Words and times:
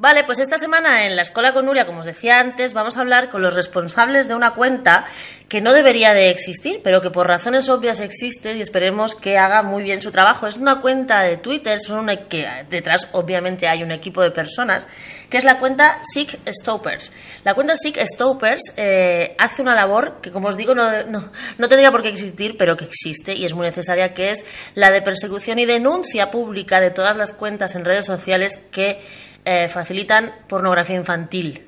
Vale, 0.00 0.24
pues 0.24 0.38
esta 0.38 0.58
semana 0.58 1.04
en 1.04 1.14
la 1.14 1.20
Escuela 1.20 1.52
con 1.52 1.66
Nuria, 1.66 1.84
como 1.84 2.00
os 2.00 2.06
decía 2.06 2.40
antes, 2.40 2.72
vamos 2.72 2.96
a 2.96 3.02
hablar 3.02 3.28
con 3.28 3.42
los 3.42 3.54
responsables 3.54 4.28
de 4.28 4.34
una 4.34 4.54
cuenta 4.54 5.04
que 5.46 5.60
no 5.60 5.74
debería 5.74 6.14
de 6.14 6.30
existir, 6.30 6.80
pero 6.82 7.02
que 7.02 7.10
por 7.10 7.26
razones 7.26 7.68
obvias 7.68 8.00
existe 8.00 8.54
y 8.54 8.62
esperemos 8.62 9.14
que 9.14 9.36
haga 9.36 9.62
muy 9.62 9.82
bien 9.82 10.00
su 10.00 10.10
trabajo. 10.10 10.46
Es 10.46 10.56
una 10.56 10.80
cuenta 10.80 11.20
de 11.20 11.36
Twitter, 11.36 11.82
son 11.82 11.98
una, 11.98 12.16
que 12.16 12.48
detrás 12.70 13.10
obviamente 13.12 13.68
hay 13.68 13.82
un 13.82 13.92
equipo 13.92 14.22
de 14.22 14.30
personas, 14.30 14.86
que 15.28 15.36
es 15.36 15.44
la 15.44 15.58
cuenta 15.58 16.00
Sick 16.14 16.38
Stoppers. 16.48 17.12
La 17.44 17.52
cuenta 17.52 17.76
Sick 17.76 17.98
Stoppers 18.02 18.72
eh, 18.78 19.34
hace 19.36 19.60
una 19.60 19.74
labor 19.74 20.22
que, 20.22 20.30
como 20.30 20.48
os 20.48 20.56
digo, 20.56 20.74
no, 20.74 20.90
no, 21.08 21.30
no 21.58 21.68
tendría 21.68 21.92
por 21.92 22.00
qué 22.00 22.08
existir, 22.08 22.56
pero 22.56 22.74
que 22.74 22.86
existe 22.86 23.34
y 23.34 23.44
es 23.44 23.52
muy 23.52 23.66
necesaria, 23.66 24.14
que 24.14 24.30
es 24.30 24.46
la 24.74 24.90
de 24.90 25.02
persecución 25.02 25.58
y 25.58 25.66
denuncia 25.66 26.30
pública 26.30 26.80
de 26.80 26.90
todas 26.90 27.18
las 27.18 27.34
cuentas 27.34 27.74
en 27.74 27.84
redes 27.84 28.06
sociales 28.06 28.58
que 28.70 29.02
eh, 29.44 29.68
facilitan 29.68 30.32
pornografía 30.48 30.96
infantil. 30.96 31.66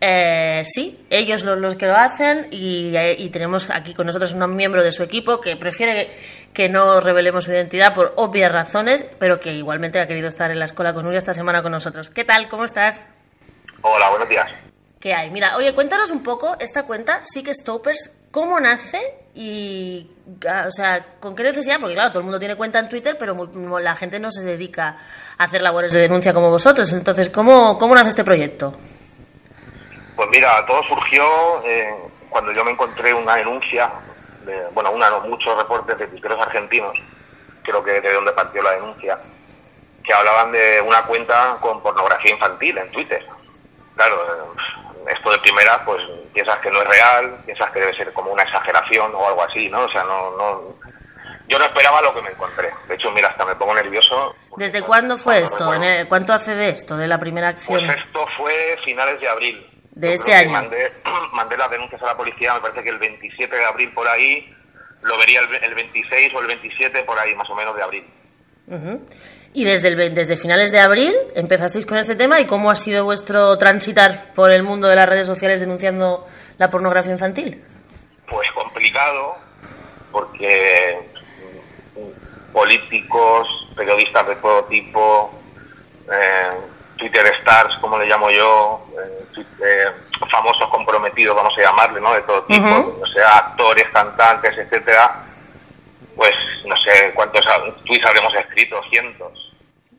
Eh, 0.00 0.62
sí, 0.66 1.06
ellos 1.08 1.44
los, 1.44 1.58
los 1.58 1.76
que 1.76 1.86
lo 1.86 1.96
hacen 1.96 2.48
y, 2.50 2.94
eh, 2.94 3.16
y, 3.18 3.30
tenemos 3.30 3.70
aquí 3.70 3.94
con 3.94 4.06
nosotros 4.06 4.32
un 4.32 4.54
miembro 4.54 4.82
de 4.82 4.92
su 4.92 5.02
equipo 5.02 5.40
que 5.40 5.56
prefiere 5.56 6.10
que 6.52 6.68
no 6.68 7.00
revelemos 7.00 7.44
su 7.44 7.52
identidad 7.52 7.94
por 7.94 8.12
obvias 8.16 8.52
razones, 8.52 9.06
pero 9.18 9.40
que 9.40 9.52
igualmente 9.52 10.00
ha 10.00 10.06
querido 10.06 10.28
estar 10.28 10.50
en 10.50 10.58
la 10.58 10.66
escuela 10.66 10.92
con 10.92 11.04
Nuria 11.04 11.18
esta 11.18 11.32
semana 11.32 11.62
con 11.62 11.72
nosotros. 11.72 12.10
¿Qué 12.10 12.24
tal? 12.24 12.48
¿Cómo 12.48 12.64
estás? 12.64 13.00
Hola, 13.82 14.10
buenos 14.10 14.28
días. 14.28 14.50
¿Qué 15.00 15.14
hay? 15.14 15.30
Mira, 15.30 15.56
oye, 15.56 15.74
cuéntanos 15.74 16.10
un 16.10 16.22
poco 16.22 16.56
esta 16.60 16.84
cuenta, 16.84 17.20
Sick 17.24 17.48
Stoppers, 17.52 18.10
cómo 18.30 18.60
nace 18.60 19.00
y, 19.34 20.08
o 20.66 20.70
sea, 20.70 21.04
con 21.18 21.34
qué 21.34 21.42
necesidad, 21.42 21.80
porque 21.80 21.94
claro, 21.94 22.10
todo 22.10 22.20
el 22.20 22.24
mundo 22.24 22.38
tiene 22.38 22.54
cuenta 22.54 22.78
en 22.78 22.88
Twitter, 22.88 23.16
pero 23.18 23.34
muy, 23.34 23.82
la 23.82 23.96
gente 23.96 24.20
no 24.20 24.30
se 24.30 24.44
dedica 24.44 24.96
a 25.36 25.44
hacer 25.44 25.60
labores 25.60 25.92
de 25.92 26.00
denuncia 26.00 26.32
como 26.32 26.50
vosotros. 26.50 26.92
Entonces, 26.92 27.30
¿cómo, 27.30 27.76
cómo 27.76 27.94
nace 27.94 28.10
este 28.10 28.24
proyecto? 28.24 28.76
Pues 30.14 30.28
mira, 30.30 30.64
todo 30.66 30.82
surgió 30.84 31.24
eh, 31.66 31.92
cuando 32.30 32.52
yo 32.52 32.64
me 32.64 32.70
encontré 32.70 33.12
una 33.12 33.34
denuncia, 33.34 33.90
de, 34.46 34.68
bueno, 34.72 34.92
una, 34.92 35.10
no, 35.10 35.20
muchos 35.22 35.56
reportes 35.58 35.98
de 35.98 36.06
tuiteros 36.06 36.40
argentinos, 36.40 36.96
creo 37.64 37.82
que 37.82 38.00
de 38.00 38.12
donde 38.12 38.30
partió 38.32 38.62
la 38.62 38.72
denuncia, 38.72 39.18
que 40.04 40.14
hablaban 40.14 40.52
de 40.52 40.80
una 40.80 41.02
cuenta 41.02 41.56
con 41.60 41.82
pornografía 41.82 42.32
infantil 42.32 42.78
en 42.78 42.90
Twitter. 42.92 43.26
Claro, 43.96 44.14
eh, 44.14 44.73
esto 45.24 45.32
de 45.32 45.38
primera, 45.38 45.82
pues 45.86 46.02
piensas 46.34 46.58
que 46.58 46.70
no 46.70 46.82
es 46.82 46.88
real, 46.88 47.34
piensas 47.46 47.70
que 47.70 47.80
debe 47.80 47.94
ser 47.94 48.12
como 48.12 48.30
una 48.30 48.42
exageración 48.42 49.14
o 49.14 49.26
algo 49.26 49.42
así, 49.42 49.70
¿no? 49.70 49.84
O 49.84 49.90
sea, 49.90 50.04
no, 50.04 50.36
no, 50.36 50.76
yo 51.48 51.58
no 51.58 51.64
esperaba 51.64 52.02
lo 52.02 52.14
que 52.14 52.20
me 52.20 52.28
encontré. 52.28 52.70
De 52.86 52.94
hecho, 52.94 53.10
mira, 53.10 53.28
hasta 53.28 53.46
me 53.46 53.54
pongo 53.54 53.74
nervioso. 53.74 54.34
¿Desde 54.58 54.82
cuándo 54.82 55.16
fue 55.16 55.38
esto? 55.38 55.72
¿Cuánto 56.08 56.34
hace 56.34 56.54
de 56.54 56.68
esto, 56.68 56.98
de 56.98 57.08
la 57.08 57.18
primera 57.18 57.48
acción? 57.48 57.86
Pues 57.86 57.98
esto 57.98 58.26
fue 58.36 58.76
finales 58.84 59.18
de 59.18 59.28
abril. 59.28 59.66
¿De 59.92 60.08
yo 60.08 60.14
este 60.14 60.34
año? 60.34 60.52
Mandé, 60.52 60.92
mandé, 61.32 61.56
las 61.56 61.70
denuncias 61.70 62.02
a 62.02 62.06
la 62.06 62.16
policía, 62.16 62.52
me 62.54 62.60
parece 62.60 62.82
que 62.82 62.90
el 62.90 62.98
27 62.98 63.56
de 63.56 63.64
abril 63.64 63.92
por 63.94 64.06
ahí, 64.06 64.54
lo 65.00 65.16
vería 65.16 65.40
el, 65.40 65.54
el 65.54 65.74
26 65.74 66.34
o 66.34 66.40
el 66.40 66.46
27 66.48 67.02
por 67.04 67.18
ahí, 67.18 67.34
más 67.34 67.48
o 67.48 67.54
menos 67.54 67.74
de 67.74 67.82
abril. 67.82 68.04
Uh 68.66 68.74
-huh. 68.74 69.00
Y 69.56 69.64
desde, 69.64 69.88
el, 69.88 70.14
desde 70.14 70.36
finales 70.36 70.72
de 70.72 70.80
abril 70.80 71.14
empezasteis 71.36 71.86
con 71.86 71.96
este 71.96 72.16
tema 72.16 72.40
y 72.40 72.44
cómo 72.44 72.72
ha 72.72 72.76
sido 72.76 73.04
vuestro 73.04 73.56
transitar 73.56 74.32
por 74.34 74.50
el 74.50 74.64
mundo 74.64 74.88
de 74.88 74.96
las 74.96 75.08
redes 75.08 75.28
sociales 75.28 75.60
denunciando 75.60 76.26
la 76.58 76.70
pornografía 76.70 77.12
infantil. 77.12 77.62
Pues 78.28 78.50
complicado, 78.50 79.36
porque 80.10 80.98
políticos, 82.52 83.68
periodistas 83.76 84.26
de 84.26 84.36
todo 84.36 84.64
tipo, 84.64 85.32
eh, 86.12 86.50
Twitter 86.96 87.24
stars, 87.40 87.76
como 87.80 87.96
le 87.96 88.06
llamo 88.06 88.30
yo, 88.30 88.86
eh, 88.92 89.42
eh, 89.64 89.86
famosos 90.30 90.68
comprometidos, 90.68 91.36
vamos 91.36 91.56
a 91.58 91.62
llamarle, 91.62 92.00
¿no? 92.00 92.12
De 92.12 92.22
todo 92.22 92.42
tipo, 92.44 92.64
uh 92.64 92.98
-huh. 92.98 93.02
o 93.02 93.06
sea, 93.06 93.38
actores, 93.38 93.88
cantantes, 93.92 94.56
etcétera. 94.58 95.20
Pues 96.16 96.34
no 96.64 96.76
sé 96.76 97.12
cuántos 97.14 97.44
tweets 97.84 98.06
habremos 98.06 98.34
escrito, 98.34 98.80
cientos. 98.90 99.43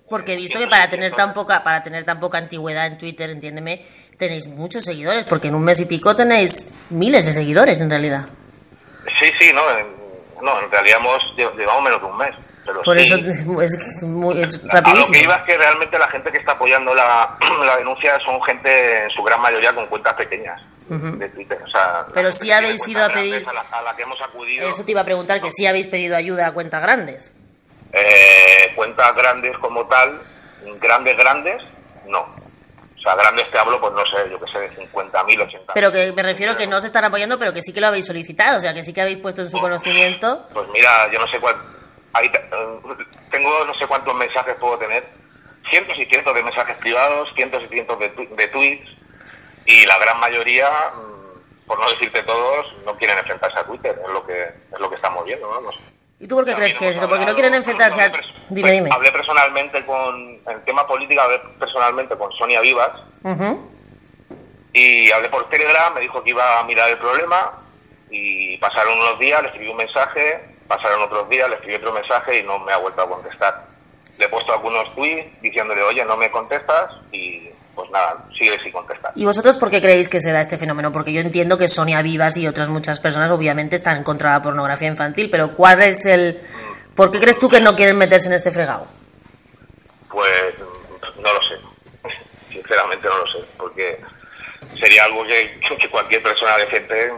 Porque 0.10 0.34
he 0.34 0.36
visto 0.36 0.60
que 0.60 0.68
para 0.68 0.90
tener 0.90 1.14
tan 1.14 1.34
poca, 1.34 1.64
para 1.64 1.82
tener 1.82 2.04
tan 2.06 2.20
poca 2.20 2.38
antigüedad 2.38 2.86
en 2.88 2.98
Twitter, 2.98 3.30
entiéndeme, 3.30 3.84
tenéis 4.18 4.48
muchos 4.48 4.84
seguidores, 4.84 5.26
porque 5.26 5.48
en 5.48 5.56
un 5.56 5.64
mes 5.64 5.80
y 5.80 5.86
pico 5.86 6.16
tenéis 6.16 6.72
miles 6.92 7.26
de 7.26 7.32
seguidores 7.32 7.82
en 7.82 7.90
realidad. 7.90 8.26
Sí, 9.20 9.32
sí, 9.40 9.52
no, 9.54 9.62
no, 10.44 10.62
en 10.62 10.72
realidad 10.72 11.00
hemos 11.00 11.22
llevamos 11.58 11.84
menos 11.84 12.02
de 12.02 12.08
un 12.08 12.18
mes. 12.18 12.36
Pero 12.66 12.82
Por 12.82 13.00
sí, 13.00 13.06
eso 13.06 13.16
es, 13.62 14.04
muy, 14.04 14.42
es 14.42 14.60
a 14.64 14.66
lo 14.66 14.72
rapidísimo. 14.72 15.12
que 15.14 15.24
iba 15.24 15.36
es 15.36 15.44
que 15.44 15.58
realmente 15.58 16.00
la 16.00 16.08
gente 16.08 16.32
que 16.32 16.38
está 16.40 16.54
apoyando 16.54 16.94
la, 16.94 17.38
la 17.66 17.78
denuncia 17.78 18.20
son 18.26 18.42
gente, 18.44 19.04
en 19.04 19.10
su 19.12 19.24
gran 19.24 19.42
mayoría, 19.42 19.74
con 19.74 19.86
cuentas 19.88 20.14
pequeñas 20.16 20.62
uh 20.90 20.94
-huh. 20.96 21.18
de 21.18 21.30
Twitter. 21.30 21.58
O 21.64 21.68
sea, 21.68 22.06
Pero 22.14 22.32
sí 22.32 22.52
habéis 22.52 22.88
ido 22.88 23.04
a 23.06 23.10
pedir... 23.10 23.46
A 23.48 23.54
la, 23.54 23.62
a 23.72 23.82
la, 23.82 23.96
que 23.96 24.04
hemos 24.04 24.20
acudido... 24.22 24.68
Eso 24.68 24.84
te 24.84 24.92
iba 24.92 25.02
a 25.02 25.06
preguntar, 25.06 25.42
que 25.42 25.52
sí 25.52 25.66
habéis 25.68 25.88
pedido 25.88 26.16
ayuda 26.16 26.48
a 26.48 26.52
cuentas 26.54 26.82
grandes. 26.82 27.32
Eh, 27.94 28.72
cuentas 28.76 29.16
grandes 29.16 29.58
como 29.58 29.86
tal, 29.88 30.20
grandes, 30.80 31.18
grandes, 31.18 31.64
no. 32.08 32.22
O 32.22 33.02
sea, 33.08 33.16
grandes 33.16 33.50
te 33.52 33.58
hablo, 33.58 33.80
pues 33.80 33.94
no 33.94 34.06
sé, 34.06 34.30
yo 34.30 34.40
que 34.40 34.52
sé, 34.52 34.60
de 34.60 34.70
50.000, 34.72 35.38
80.000. 35.38 35.60
Pero 35.76 35.92
que 35.92 36.12
me 36.12 36.24
refiero 36.24 36.58
que 36.58 36.66
no 36.66 36.80
se 36.80 36.88
están 36.88 37.06
apoyando, 37.06 37.38
pero 37.38 37.54
que 37.54 37.62
sí 37.62 37.72
que 37.72 37.80
lo 37.80 37.88
habéis 37.88 38.08
solicitado, 38.08 38.58
o 38.58 38.62
sea, 38.62 38.74
que 38.74 38.84
sí 38.84 38.94
que 38.94 39.02
habéis 39.02 39.20
puesto 39.20 39.44
en 39.44 39.52
su 39.52 39.60
conocimiento. 39.60 40.48
Pues 40.52 40.68
mira, 40.70 41.12
yo 41.12 41.20
no 41.20 41.28
sé 41.28 41.40
cuál. 41.40 41.56
Ahí 42.14 42.32
tengo 43.30 43.66
no 43.66 43.74
sé 43.76 43.86
cuántos 43.88 44.16
mensajes 44.16 44.56
puedo 44.56 44.78
tener, 44.78 45.04
cientos 45.70 45.98
y 46.00 46.06
cientos 46.06 46.34
de 46.34 46.44
mensajes 46.44 46.78
privados, 46.78 47.30
cientos 47.36 47.62
y 47.64 47.68
cientos 47.68 48.00
de, 48.00 48.10
tu 48.10 48.36
de 48.36 48.48
tweets, 48.48 48.90
y 49.66 49.86
la 49.86 49.98
gran 50.00 50.20
mayoría, 50.20 50.70
mm, 50.96 51.68
por 51.68 51.80
no 51.80 51.90
decirte 51.90 52.24
todos, 52.24 52.74
no 52.86 52.96
quieren 52.96 53.18
enfrentarse 53.18 53.60
a 53.60 53.66
Twitter, 53.66 54.00
es 54.02 54.14
lo 54.14 54.26
que, 54.26 54.44
es 54.44 54.80
lo 54.80 54.90
que 54.90 54.96
estamos 54.96 55.26
viendo, 55.26 55.50
¿no? 55.50 55.62
no 55.62 55.72
sé. 55.72 55.80
¿Y 56.20 56.28
tú 56.28 56.36
por 56.36 56.46
qué 56.46 56.54
crees 56.54 56.74
que 56.74 56.90
es 56.90 56.98
eso? 56.98 57.10
Porque 57.10 57.26
no 57.26 57.34
quieren 57.34 57.54
enfrentarse 57.54 58.02
a... 58.02 58.12
Dime, 58.50 58.72
dime. 58.72 58.90
Hablé 58.92 59.12
personalmente 59.12 59.86
con... 59.86 60.40
En 60.48 60.66
tema 60.66 60.88
política 60.88 61.24
hablé 61.24 61.40
personalmente 61.60 62.16
con 62.16 62.32
Sonia 62.34 62.62
Vivas. 62.62 62.92
Uh 63.24 63.30
-huh. 63.30 63.58
Y 64.74 65.12
hablé 65.12 65.30
por 65.30 65.50
Telegram, 65.50 65.94
me 65.94 66.02
dijo 66.02 66.24
que 66.24 66.30
iba 66.30 66.60
a 66.60 66.64
mirar 66.64 66.90
el 66.90 66.98
problema. 66.98 67.52
Y 68.10 68.58
pasaron 68.58 68.98
unos 69.00 69.20
días, 69.20 69.42
le 69.42 69.50
escribí 69.50 69.70
un 69.70 69.78
mensaje. 69.78 70.40
Pasaron 70.68 71.02
otros 71.04 71.30
días, 71.30 71.50
le 71.50 71.56
escribí 71.56 71.76
otro 71.76 71.92
mensaje 71.92 72.40
y 72.40 72.44
no 72.44 72.60
me 72.60 72.72
ha 72.72 72.78
vuelto 72.78 73.02
a 73.02 73.10
contestar. 73.10 73.66
Le 74.18 74.26
he 74.26 74.30
puesto 74.30 74.54
algunos 74.54 74.94
tweets 74.96 75.42
diciéndole, 75.42 75.84
oye, 75.84 76.04
no 76.06 76.18
me 76.18 76.32
contestas. 76.32 76.92
Y 77.12 77.50
pues 77.76 77.90
nada, 77.92 78.26
sigue 78.38 78.58
sin 78.64 78.72
contestar. 78.72 79.12
¿Y 79.16 79.26
vosotros 79.26 79.58
por 79.58 79.70
qué 79.70 79.82
creéis 79.82 80.08
que 80.08 80.20
se 80.20 80.32
da 80.32 80.42
este 80.42 80.58
fenómeno? 80.58 80.92
Porque 80.92 81.14
yo 81.14 81.22
entiendo 81.22 81.58
que 81.58 81.68
Sonia 81.68 82.02
Vivas 82.02 82.38
y 82.38 82.48
otras 82.48 82.70
muchas 82.70 83.00
personas 83.00 83.30
obviamente 83.32 83.76
están 83.76 83.98
en 83.98 84.04
contra 84.04 84.30
de 84.30 84.38
la 84.38 84.42
pornografía 84.42 84.88
infantil, 84.88 85.30
pero 85.30 85.54
¿cuál 85.54 85.82
es 85.82 86.06
el... 86.06 86.42
¿Por 86.96 87.12
qué 87.12 87.20
crees 87.20 87.38
tú 87.38 87.50
que 87.50 87.60
no 87.60 87.76
quieren 87.76 87.98
meterse 87.98 88.28
en 88.28 88.34
este 88.34 88.52
fregado? 88.52 88.88
Pues 90.10 90.54
no 91.22 91.34
lo 91.34 91.44
sé, 91.44 91.56
sinceramente 92.54 93.08
no 93.08 93.18
lo 93.18 93.28
sé, 93.28 93.40
porque 93.58 94.00
sería 94.80 95.04
algo 95.04 95.24
que, 95.26 95.60
que 95.80 95.90
cualquier 95.90 96.24
persona 96.24 96.58
decente 96.58 97.12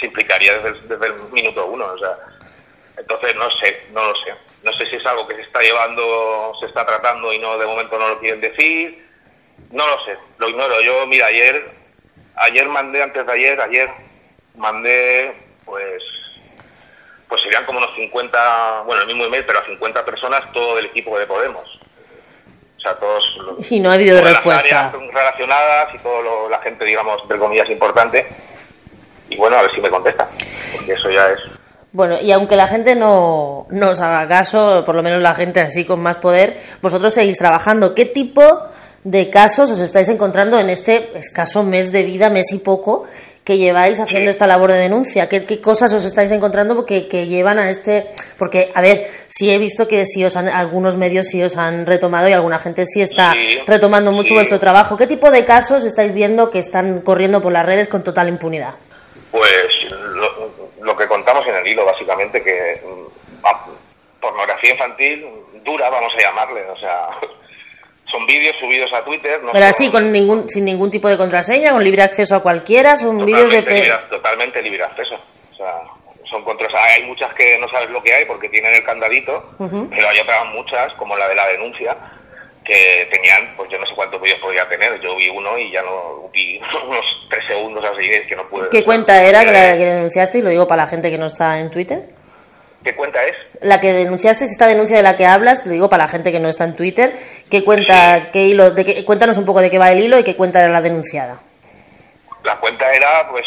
se 0.00 0.06
implicaría 0.06 0.58
desde, 0.58 0.80
desde 0.88 1.06
el 1.06 1.14
minuto 1.30 1.66
uno, 1.66 1.84
o 1.84 1.98
sea, 1.98 2.16
entonces 2.96 3.36
no 3.36 3.50
sé, 3.50 3.86
no 3.92 4.04
lo 4.04 4.14
sé. 4.16 4.34
No 4.62 4.72
sé 4.74 4.86
si 4.86 4.96
es 4.96 5.06
algo 5.06 5.26
que 5.26 5.34
se 5.34 5.42
está 5.42 5.60
llevando, 5.60 6.54
se 6.60 6.66
está 6.66 6.86
tratando 6.86 7.32
y 7.32 7.38
no 7.38 7.58
de 7.58 7.66
momento 7.66 7.98
no 7.98 8.08
lo 8.08 8.20
quieren 8.20 8.40
decir, 8.40 9.11
no 9.70 9.86
lo 9.86 10.04
sé, 10.04 10.16
lo 10.38 10.48
ignoro. 10.48 10.80
Yo, 10.82 11.06
mira, 11.06 11.26
ayer, 11.26 11.62
ayer 12.36 12.68
mandé, 12.68 13.02
antes 13.02 13.26
de 13.26 13.32
ayer, 13.32 13.60
ayer 13.60 13.88
mandé, 14.56 15.34
pues, 15.64 16.02
pues 17.28 17.42
serían 17.42 17.64
como 17.64 17.78
unos 17.78 17.94
50, 17.94 18.82
bueno, 18.86 19.02
el 19.02 19.08
mismo 19.08 19.24
email, 19.24 19.44
pero 19.46 19.60
a 19.60 19.64
50 19.64 20.04
personas, 20.04 20.52
todo 20.52 20.78
el 20.78 20.86
equipo 20.86 21.18
de 21.18 21.26
Podemos. 21.26 21.66
O 22.76 22.80
sea, 22.80 22.94
todos... 22.94 23.38
Y 23.70 23.78
no 23.78 23.90
ha 23.90 23.94
habido 23.94 24.20
respuesta. 24.20 24.92
Las 24.92 25.14
relacionadas 25.14 25.94
y 25.94 25.98
toda 25.98 26.50
la 26.50 26.58
gente, 26.58 26.84
digamos, 26.84 27.22
entre 27.22 27.38
comillas, 27.38 27.70
importante. 27.70 28.26
Y 29.28 29.36
bueno, 29.36 29.56
a 29.56 29.62
ver 29.62 29.70
si 29.72 29.80
me 29.80 29.88
contesta, 29.88 30.28
porque 30.74 30.92
eso 30.92 31.10
ya 31.10 31.28
es... 31.28 31.38
Bueno, 31.92 32.18
y 32.20 32.32
aunque 32.32 32.56
la 32.56 32.66
gente 32.68 32.96
no, 32.96 33.66
no 33.70 33.90
os 33.90 34.00
haga 34.00 34.26
caso, 34.26 34.82
por 34.84 34.94
lo 34.94 35.02
menos 35.02 35.20
la 35.20 35.34
gente 35.34 35.60
así 35.60 35.84
con 35.84 36.00
más 36.00 36.16
poder, 36.16 36.58
vosotros 36.80 37.12
seguís 37.12 37.36
trabajando. 37.36 37.94
¿Qué 37.94 38.06
tipo 38.06 38.66
de 39.04 39.30
casos 39.30 39.70
os 39.70 39.80
estáis 39.80 40.08
encontrando 40.08 40.58
en 40.58 40.70
este 40.70 41.10
escaso 41.18 41.64
mes 41.64 41.90
de 41.90 42.04
vida, 42.04 42.30
mes 42.30 42.52
y 42.52 42.58
poco, 42.58 43.06
que 43.44 43.58
lleváis 43.58 43.98
haciendo 43.98 44.30
esta 44.30 44.46
labor 44.46 44.70
de 44.70 44.78
denuncia? 44.78 45.28
¿Qué, 45.28 45.44
qué 45.44 45.60
cosas 45.60 45.92
os 45.92 46.04
estáis 46.04 46.30
encontrando 46.30 46.86
que, 46.86 47.08
que, 47.08 47.26
llevan 47.26 47.58
a 47.58 47.70
este...? 47.70 48.06
Porque, 48.38 48.70
a 48.74 48.80
ver, 48.80 49.08
sí 49.26 49.50
he 49.50 49.58
visto 49.58 49.88
que 49.88 50.06
sí 50.06 50.24
os 50.24 50.36
han, 50.36 50.48
algunos 50.48 50.96
medios 50.96 51.26
sí 51.26 51.42
os 51.42 51.56
han 51.56 51.84
retomado 51.86 52.28
y 52.28 52.32
alguna 52.32 52.60
gente 52.60 52.86
sí 52.86 53.02
está 53.02 53.32
sí, 53.32 53.60
retomando 53.66 54.12
mucho 54.12 54.28
sí. 54.28 54.34
vuestro 54.34 54.60
trabajo. 54.60 54.96
¿Qué 54.96 55.08
tipo 55.08 55.30
de 55.32 55.44
casos 55.44 55.84
estáis 55.84 56.14
viendo 56.14 56.50
que 56.50 56.60
están 56.60 57.00
corriendo 57.00 57.42
por 57.42 57.52
las 57.52 57.66
redes 57.66 57.88
con 57.88 58.04
total 58.04 58.28
impunidad? 58.28 58.74
Pues 59.32 59.90
lo, 59.90 60.52
lo 60.80 60.96
que 60.96 61.08
contamos 61.08 61.44
en 61.48 61.56
el 61.56 61.66
hilo, 61.66 61.84
básicamente, 61.84 62.42
que 62.42 62.80
mm, 62.84 64.20
pornografía 64.20 64.70
infantil 64.70 65.26
dura, 65.64 65.90
vamos 65.90 66.12
a 66.16 66.22
llamarle, 66.22 66.62
o 66.70 66.76
sea 66.76 67.08
Son 68.12 68.26
vídeos 68.26 68.54
subidos 68.60 68.92
a 68.92 69.02
Twitter. 69.02 69.42
No 69.42 69.52
Pero 69.52 69.64
así, 69.64 69.90
con 69.90 70.12
ningún, 70.12 70.46
sin 70.50 70.66
ningún 70.66 70.90
tipo 70.90 71.08
de 71.08 71.16
contraseña, 71.16 71.72
con 71.72 71.82
libre 71.82 72.02
acceso 72.02 72.36
a 72.36 72.42
cualquiera, 72.42 72.98
son 72.98 73.24
vídeos 73.24 73.50
de... 73.50 73.62
libre, 73.62 73.90
totalmente 74.10 74.60
libre 74.60 74.84
acceso. 74.84 75.18
O 75.50 75.56
sea, 75.56 75.72
son 76.28 76.44
contras. 76.44 76.74
Hay 76.74 77.04
muchas 77.04 77.32
que 77.32 77.58
no 77.58 77.70
sabes 77.70 77.88
lo 77.88 78.02
que 78.02 78.12
hay 78.12 78.26
porque 78.26 78.50
tienen 78.50 78.74
el 78.74 78.84
candadito, 78.84 79.54
pero 79.58 80.08
hay 80.08 80.20
otras 80.20 80.44
muchas, 80.52 80.92
como 80.94 81.16
la 81.16 81.26
de 81.26 81.34
la 81.34 81.48
denuncia, 81.48 81.96
que 82.62 83.08
tenían, 83.10 83.48
pues 83.56 83.70
yo 83.70 83.78
no 83.78 83.86
sé 83.86 83.94
cuántos 83.94 84.20
vídeos 84.20 84.40
podía 84.40 84.68
tener. 84.68 85.00
Yo 85.00 85.16
vi 85.16 85.30
uno 85.30 85.58
y 85.58 85.70
ya 85.70 85.80
no 85.80 86.28
vi 86.34 86.60
unos 86.86 87.26
tres 87.30 87.46
segundos 87.46 87.82
así 87.82 88.10
es 88.10 88.26
que 88.26 88.36
no 88.36 88.44
pude. 88.44 88.68
¿Qué 88.68 88.84
cuenta 88.84 89.22
era 89.22 89.42
que 89.42 89.52
la 89.52 89.74
que 89.74 89.86
denunciaste? 89.86 90.38
Y 90.38 90.42
lo 90.42 90.50
digo 90.50 90.68
para 90.68 90.82
la 90.82 90.88
gente 90.88 91.10
que 91.10 91.16
no 91.16 91.26
está 91.26 91.58
en 91.58 91.70
Twitter. 91.70 92.02
¿Qué 92.84 92.94
cuenta 92.96 93.24
es? 93.24 93.36
La 93.60 93.80
que 93.80 93.92
denunciaste, 93.92 94.44
esta 94.44 94.66
denuncia 94.66 94.96
de 94.96 95.02
la 95.02 95.16
que 95.16 95.26
hablas, 95.26 95.64
lo 95.66 95.72
digo 95.72 95.88
para 95.88 96.04
la 96.04 96.08
gente 96.08 96.32
que 96.32 96.40
no 96.40 96.48
está 96.48 96.64
en 96.64 96.74
Twitter, 96.74 97.12
¿qué 97.50 97.62
cuenta, 97.64 98.30
qué 98.32 98.46
hilo, 98.46 98.72
de 98.72 98.84
qué, 98.84 99.04
cuéntanos 99.04 99.38
un 99.38 99.44
poco 99.44 99.60
de 99.60 99.70
qué 99.70 99.78
va 99.78 99.92
el 99.92 100.00
hilo 100.00 100.18
y 100.18 100.24
qué 100.24 100.34
cuenta 100.34 100.60
era 100.60 100.68
la 100.70 100.80
denunciada? 100.80 101.40
La 102.42 102.56
cuenta 102.56 102.90
era, 102.92 103.28
pues, 103.30 103.46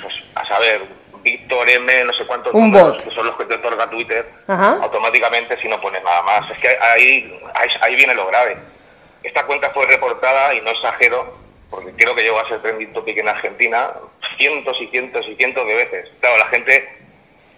pues, 0.00 0.14
a 0.36 0.46
saber, 0.46 0.82
Víctor 1.22 1.68
M, 1.68 2.04
no 2.04 2.12
sé 2.14 2.24
cuántos 2.26 2.54
Un 2.54 2.70
números, 2.70 2.92
bot. 2.92 3.04
que 3.04 3.10
son 3.14 3.26
los 3.26 3.36
que 3.36 3.44
te 3.44 3.54
otorga 3.54 3.90
Twitter, 3.90 4.24
Ajá. 4.46 4.78
automáticamente 4.82 5.60
si 5.60 5.68
no 5.68 5.80
pones 5.80 6.02
nada 6.04 6.22
más. 6.22 6.48
Es 6.50 6.58
que 6.58 6.68
ahí, 6.68 7.38
ahí, 7.54 7.68
ahí 7.80 7.96
viene 7.96 8.14
lo 8.14 8.26
grave. 8.28 8.56
Esta 9.22 9.44
cuenta 9.44 9.70
fue 9.70 9.84
reportada, 9.86 10.54
y 10.54 10.60
no 10.62 10.70
exagero, 10.70 11.36
porque 11.68 11.92
creo 11.96 12.14
que 12.14 12.22
llegó 12.22 12.38
a 12.38 12.48
ser 12.48 12.62
trending 12.62 12.92
topic 12.92 13.18
en 13.18 13.28
Argentina, 13.28 13.90
cientos 14.38 14.80
y 14.80 14.86
cientos 14.86 15.26
y 15.28 15.34
cientos 15.34 15.66
de 15.66 15.74
veces. 15.74 16.08
Claro, 16.20 16.38
la 16.38 16.46
gente 16.46 16.88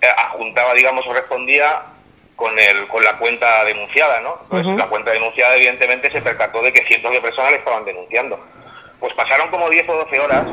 adjuntaba, 0.09 0.75
digamos, 0.75 1.07
o 1.07 1.13
respondía 1.13 1.83
con, 2.37 2.59
el, 2.59 2.89
con 2.89 3.05
la 3.05 3.19
cuenta 3.19 3.65
denunciada, 3.65 4.21
¿no? 4.21 4.37
Pues 4.49 4.67
la 4.67 4.87
cuenta 4.87 5.13
denunciada, 5.13 5.57
evidentemente, 5.57 6.11
se 6.11 6.21
percató 6.21 6.63
de 6.63 6.73
que 6.73 6.85
cientos 6.85 7.13
de 7.13 7.21
personas 7.21 7.53
le 7.53 7.59
estaban 7.59 7.85
denunciando. 7.85 8.39
Pues 8.99 9.15
pasaron 9.15 9.49
como 9.51 9.71
10 9.71 9.89
o 9.89 9.97
12 9.97 10.21
horas 10.21 10.45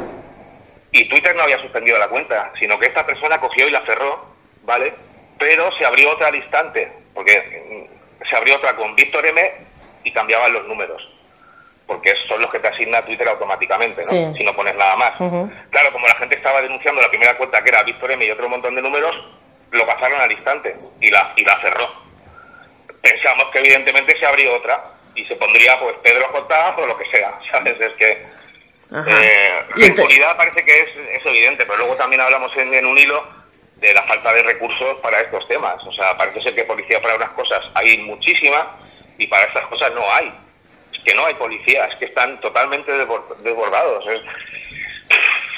y 0.91 1.07
Twitter 1.07 1.35
no 1.35 1.43
había 1.43 1.59
suspendido 1.59 1.97
la 1.97 2.07
cuenta, 2.07 2.51
sino 2.59 2.79
que 2.79 2.87
esta 2.87 3.05
persona 3.05 3.39
cogió 3.39 3.67
y 3.67 3.71
la 3.71 3.81
cerró, 3.81 4.25
¿vale? 4.63 4.93
Pero 5.37 5.71
se 5.77 5.85
abrió 5.85 6.11
otra 6.11 6.27
al 6.27 6.35
instante, 6.35 6.91
porque 7.13 7.87
mm, 8.21 8.27
se 8.27 8.35
abrió 8.35 8.55
otra 8.55 8.75
con 8.75 8.95
Víctor 8.95 9.25
M 9.25 9.51
y 10.03 10.11
cambiaban 10.11 10.51
los 10.51 10.67
números, 10.67 11.07
porque 11.85 12.13
son 12.27 12.41
los 12.41 12.51
que 12.51 12.59
te 12.59 12.67
asigna 12.67 13.03
Twitter 13.03 13.27
automáticamente, 13.27 14.01
¿no? 14.01 14.09
Sí. 14.09 14.37
Si 14.37 14.43
no 14.43 14.53
pones 14.53 14.75
nada 14.75 14.95
más. 14.95 15.15
Claro, 15.69 15.91
como 15.91 16.07
la 16.07 16.15
gente 16.15 16.35
estaba 16.35 16.61
denunciando 16.61 17.01
la 17.01 17.09
primera 17.09 17.37
cuenta 17.37 17.61
que 17.63 17.69
era 17.69 17.83
Víctor 17.83 18.11
M 18.11 18.25
y 18.25 18.31
otro 18.31 18.49
montón 18.49 18.75
de 18.75 18.81
números, 18.81 19.15
lo 19.71 19.85
pasaron 19.85 20.19
al 20.21 20.31
instante 20.31 20.75
y 21.01 21.09
la, 21.09 21.31
y 21.35 21.43
la 21.43 21.59
cerró. 21.59 21.87
Pensamos 23.01 23.45
que 23.51 23.59
evidentemente 23.59 24.17
se 24.17 24.25
abrió 24.25 24.53
otra 24.55 24.83
y 25.15 25.25
se 25.25 25.35
pondría 25.35 25.79
pues 25.79 25.95
Pedro 26.03 26.25
J 26.27 26.75
o 26.77 26.85
lo 26.85 26.97
que 26.97 27.05
sea, 27.05 27.39
¿sabes? 27.51 27.79
Es 27.79 27.93
que 27.93 28.11
eh, 29.07 29.61
la 29.75 29.85
impunidad 29.85 30.35
parece 30.37 30.63
que 30.65 30.81
es, 30.81 30.89
es 31.11 31.25
evidente, 31.25 31.65
pero 31.65 31.77
luego 31.77 31.95
también 31.95 32.21
hablamos 32.21 32.55
en, 32.57 32.73
en 32.73 32.85
un 32.85 32.97
hilo 32.97 33.23
de 33.75 33.93
la 33.93 34.03
falta 34.03 34.33
de 34.33 34.43
recursos 34.43 34.97
para 34.99 35.21
estos 35.21 35.47
temas. 35.47 35.75
O 35.85 35.91
sea, 35.91 36.17
parece 36.17 36.41
ser 36.41 36.55
que 36.55 36.63
policía 36.63 37.01
para 37.01 37.15
unas 37.15 37.29
cosas 37.31 37.63
hay 37.75 37.97
muchísima 37.99 38.75
y 39.17 39.27
para 39.27 39.45
estas 39.45 39.65
cosas 39.67 39.93
no 39.93 40.03
hay. 40.13 40.33
Es 40.91 40.99
que 41.03 41.13
no 41.13 41.25
hay 41.25 41.35
policía, 41.35 41.85
es 41.85 41.95
que 41.95 42.05
están 42.05 42.41
totalmente 42.41 42.91
desbor- 42.91 43.37
desbordados. 43.37 44.05
Es, 44.07 44.21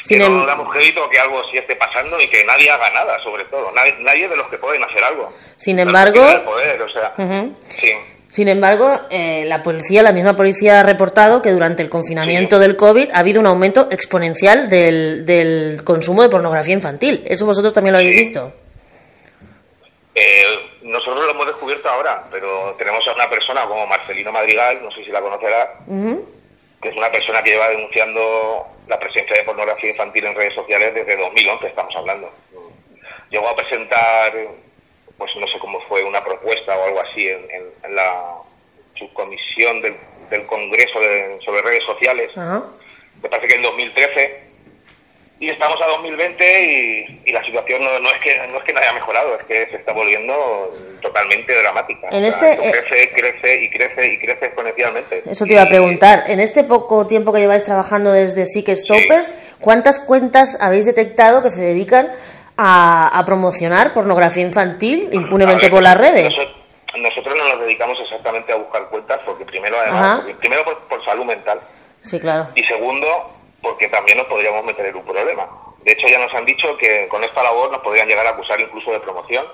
Sin 0.02 0.20
que 0.20 0.30
no 0.30 0.46
damos 0.46 0.72
crédito 0.72 1.04
a 1.04 1.10
que 1.10 1.20
algo 1.20 1.42
así 1.42 1.58
esté 1.58 1.76
pasando 1.76 2.20
y 2.20 2.28
que 2.28 2.44
nadie 2.44 2.70
haga 2.70 2.90
nada, 2.92 3.20
sobre 3.24 3.46
todo. 3.46 3.72
Nadie, 3.72 3.96
nadie 4.00 4.28
de 4.28 4.36
los 4.36 4.48
que 4.50 4.58
pueden 4.58 4.84
hacer 4.84 5.04
algo. 5.04 5.32
Sin 5.58 5.78
embargo- 5.80 6.22
poder, 6.44 6.82
o 6.82 6.90
sea, 6.90 7.14
sí. 7.70 7.92
Sin 8.30 8.48
embargo, 8.48 8.90
eh, 9.10 9.44
la 9.46 9.62
policía, 9.62 10.02
la 10.04 10.14
misma 10.14 10.38
policía 10.38 10.80
ha 10.80 10.84
reportado 10.84 11.42
que 11.42 11.52
durante 11.52 11.84
el 11.84 11.90
confinamiento 11.90 12.60
del 12.60 12.78
COVID 12.78 13.10
ha 13.12 13.20
habido 13.20 13.42
un 13.42 13.46
aumento 13.48 13.90
exponencial 13.92 14.70
del, 14.70 15.26
del 15.26 15.82
consumo 15.84 16.22
de 16.24 16.30
pornografía 16.30 16.74
infantil. 16.74 17.24
¿Eso 17.28 17.46
vosotros 17.46 17.74
también 17.74 17.92
lo 17.92 18.00
habéis 18.00 18.14
Sí. 18.16 18.20
visto? 18.24 18.54
Eh, 20.16 20.44
nosotros 20.84 21.26
lo 21.26 21.32
hemos 21.32 21.46
descubierto 21.48 21.90
ahora, 21.90 22.24
pero 22.32 22.74
tenemos 22.78 23.06
a 23.08 23.14
una 23.14 23.30
persona 23.30 23.66
como 23.66 23.86
Marcelino 23.88 24.32
Madrigal, 24.32 24.80
no 24.84 24.92
sé 24.92 25.04
si 25.04 25.12
la 25.12 25.22
conocerás, 25.22 25.68
que 26.82 26.90
es 26.90 26.96
una 26.96 27.12
persona 27.12 27.44
que 27.44 27.52
lleva 27.52 27.70
denunciando 27.70 28.66
la 28.88 29.00
presencia 29.00 29.36
de 29.36 29.44
pornografía 29.44 29.92
infantil 29.92 30.26
en 30.26 30.36
redes 30.36 30.54
sociales 30.54 30.94
desde 30.94 31.16
2011, 31.18 31.68
estamos 31.68 31.96
hablando. 31.96 32.32
Llegó 33.30 33.48
a 33.48 33.56
presentar, 33.56 34.34
pues 35.18 35.36
no 35.36 35.48
sé 35.48 35.60
cómo 35.60 35.80
fue, 35.82 36.04
una 36.04 36.24
propuesta 36.24 36.78
o 36.78 36.86
algo 36.86 37.00
así 37.02 37.28
en, 37.28 37.50
en- 37.52 37.72
en 37.84 37.96
la 37.96 38.34
subcomisión 38.96 39.82
del, 39.82 39.96
del 40.30 40.46
Congreso 40.46 41.00
de- 41.00 41.40
sobre 41.46 41.62
redes 41.62 41.84
sociales, 41.84 42.32
Ajá. 42.38 42.64
me 43.22 43.30
parece 43.30 43.48
que 43.48 43.56
en 43.56 43.62
2013 43.62 44.51
y 45.42 45.50
estamos 45.50 45.82
a 45.82 45.88
2020 45.88 46.64
y, 46.64 47.22
y 47.26 47.32
la 47.32 47.44
situación 47.44 47.84
no, 47.84 48.00
no 48.00 48.10
es 48.12 48.20
que 48.22 48.48
no 48.48 48.60
es 48.60 48.64
que 48.64 48.74
no 48.74 48.80
haya 48.80 48.94
mejorado 48.94 49.36
es 49.40 49.46
que 49.48 49.66
se 49.72 49.78
está 49.78 49.92
volviendo 49.92 50.34
totalmente 51.02 51.52
dramática 51.60 52.10
En 52.12 52.24
O 52.24 52.32
sea, 52.32 52.52
este, 52.52 52.70
eh, 52.70 52.72
crece 52.72 53.12
crece 53.12 53.64
y 53.64 53.70
crece 53.72 54.14
y 54.14 54.20
crece 54.20 54.46
exponencialmente 54.46 55.24
Eso 55.26 55.46
te 55.46 55.54
iba 55.54 55.64
a 55.64 55.68
preguntar. 55.68 56.26
En 56.28 56.40
este 56.40 56.64
poco 56.64 57.08
tiempo 57.08 57.34
que 57.34 57.40
lleváis 57.40 57.64
trabajando 57.64 58.12
desde 58.12 58.46
Sí 58.46 58.64
que 58.64 58.76
Stoppers, 58.76 59.34
¿cuántas 59.60 60.00
cuentas 60.00 60.60
habéis 60.62 60.86
detectado 60.86 61.42
que 61.42 61.50
se 61.50 61.64
dedican 61.64 62.12
a, 62.56 63.08
a 63.08 63.26
promocionar 63.26 63.94
pornografía 63.94 64.44
infantil 64.44 65.10
impunemente 65.12 65.64
ver, 65.64 65.72
por 65.72 65.82
las 65.82 65.98
redes? 65.98 66.26
Nosotros, 66.26 66.56
nosotros 66.98 67.36
no 67.36 67.48
nos 67.50 67.62
dedicamos 67.62 68.00
exactamente 68.00 68.54
a 68.54 68.58
buscar 68.58 68.84
cuentas 68.90 69.20
porque 69.26 69.44
primero 69.46 69.76
además 69.80 70.20
porque 70.20 70.36
primero 70.36 70.64
por, 70.66 70.78
por 70.82 71.04
salud 71.04 71.26
mental 71.26 71.58
Sí, 72.02 72.20
claro. 72.20 72.48
y 72.54 72.64
segundo 72.64 73.08
porque 73.62 73.88
también 73.88 74.18
nos 74.18 74.28
podríamos 74.28 74.66
meter 74.66 74.86
en 74.88 74.96
un 74.96 75.06
problema 75.06 75.48
de 75.84 75.92
hecho 75.94 76.08
ya 76.08 76.20
nos 76.20 76.34
han 76.34 76.46
dicho 76.46 76.78
que 76.78 77.08
con 77.08 77.24
esta 77.24 77.44
labor 77.44 77.72
nos 77.72 77.82
podrían 77.82 78.08
llegar 78.08 78.26
a 78.28 78.32
acusar 78.32 78.60
incluso 78.60 78.92
de 78.92 79.00
promoción 79.00 79.46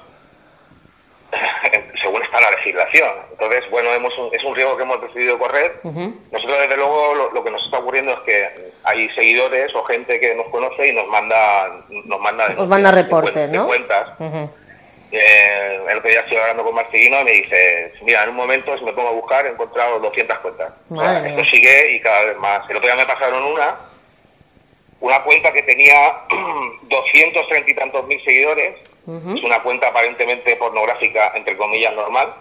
según 2.01 2.23
está 2.23 2.39
la 2.39 2.51
legislación. 2.51 3.09
Entonces, 3.31 3.69
bueno, 3.69 3.93
hemos, 3.93 4.13
es 4.31 4.43
un 4.43 4.55
riesgo 4.55 4.77
que 4.77 4.83
hemos 4.83 5.01
decidido 5.01 5.37
correr. 5.37 5.79
Nosotros, 5.83 6.59
desde 6.59 6.77
luego, 6.77 7.15
lo, 7.15 7.31
lo 7.33 7.43
que 7.43 7.51
nos 7.51 7.63
está 7.65 7.79
ocurriendo 7.79 8.13
es 8.13 8.19
que 8.19 8.71
hay 8.83 9.09
seguidores 9.09 9.73
o 9.75 9.83
gente 9.83 10.19
que 10.19 10.35
nos 10.35 10.47
conoce 10.47 10.87
y 10.87 10.93
nos 10.93 11.07
manda 11.07 11.69
nos 12.05 12.19
manda, 12.21 12.53
Os 12.57 12.67
manda 12.67 12.91
de 12.91 13.03
reportes, 13.03 13.51
de 13.51 13.57
¿no? 13.57 13.67
cuentas. 13.67 14.07
Ujú. 14.19 14.49
Eh, 15.11 15.79
el 15.89 15.97
otro 15.97 16.09
día 16.09 16.19
estoy 16.21 16.37
hablando 16.37 16.63
con 16.63 16.75
Marcelino 16.75 17.21
y 17.21 17.23
me 17.23 17.31
dice, 17.31 17.93
mira, 18.03 18.23
en 18.23 18.29
un 18.29 18.35
momento 18.35 18.77
si 18.77 18.83
me 18.83 18.91
pongo 18.91 19.09
a 19.09 19.13
buscar 19.13 19.45
he 19.45 19.49
encontrado 19.49 19.99
200 19.99 20.37
cuentas. 20.39 20.73
O 20.89 20.95
sea, 20.95 21.03
Madre 21.13 21.29
esto 21.29 21.45
sigue 21.45 21.93
y 21.93 22.01
cada 22.01 22.23
vez 22.25 22.37
más. 22.37 22.69
El 22.69 22.77
otro 22.77 22.87
día 22.87 22.97
me 22.97 23.05
pasaron 23.05 23.43
una, 23.43 23.75
una 24.99 25.21
cuenta 25.23 25.51
que 25.53 25.63
tenía 25.63 26.13
230 26.83 27.69
y 27.71 27.75
tantos 27.75 28.05
mil 28.07 28.23
seguidores. 28.23 28.75
Es 29.37 29.43
una 29.43 29.61
cuenta 29.63 29.87
aparentemente 29.87 30.55
pornográfica, 30.57 31.31
entre 31.35 31.55
comillas, 31.55 31.93
normal. 31.95 32.33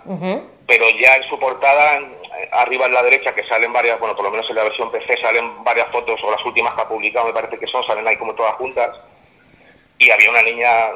Pero 0.66 0.84
ya 0.98 1.14
en 1.16 1.22
su 1.28 1.38
portada, 1.38 1.96
en- 1.98 2.12
arriba 2.52 2.86
en 2.86 2.94
la 2.94 3.02
derecha, 3.04 3.32
que 3.34 3.44
salen 3.46 3.72
varias, 3.72 4.00
bueno, 4.00 4.16
por 4.16 4.25
lo 4.25 4.30
menos 4.32 4.48
en 4.50 4.56
la 4.56 4.64
versión 4.64 4.90
PC 4.90 5.16
salen 5.18 5.62
varias 5.62 5.86
fotos, 5.92 6.20
o 6.25 6.30
las 6.30 6.44
últimas 6.44 6.75
que 6.75 6.80
ha 6.82 6.88
publicado, 6.88 7.26
me 7.26 7.32
parece 7.32 7.56
que 7.58 7.66
son, 7.68 7.84
salen 7.84 8.06
ahí 8.08 8.16
como 8.16 8.34
todas 8.34 8.54
juntas. 8.56 8.96
Y 9.98 10.10
había 10.10 10.28
una 10.28 10.42
niña, 10.42 10.90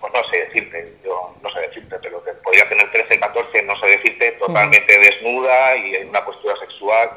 pues 0.00 0.12
no 0.12 0.24
sé 0.24 0.38
decirte, 0.38 0.92
yo 1.04 1.34
no 1.40 1.50
sé 1.50 1.60
decirte, 1.60 1.96
pero 2.02 2.22
que 2.24 2.32
podría 2.32 2.68
tener 2.68 2.90
13, 2.90 3.20
14, 3.20 3.62
no 3.62 3.78
sé 3.78 3.86
decirte, 3.86 4.32
totalmente 4.32 4.98
desnuda 4.98 5.76
y 5.76 5.94
en 5.94 6.08
una 6.08 6.24
postura 6.24 6.56
sexual. 6.56 7.10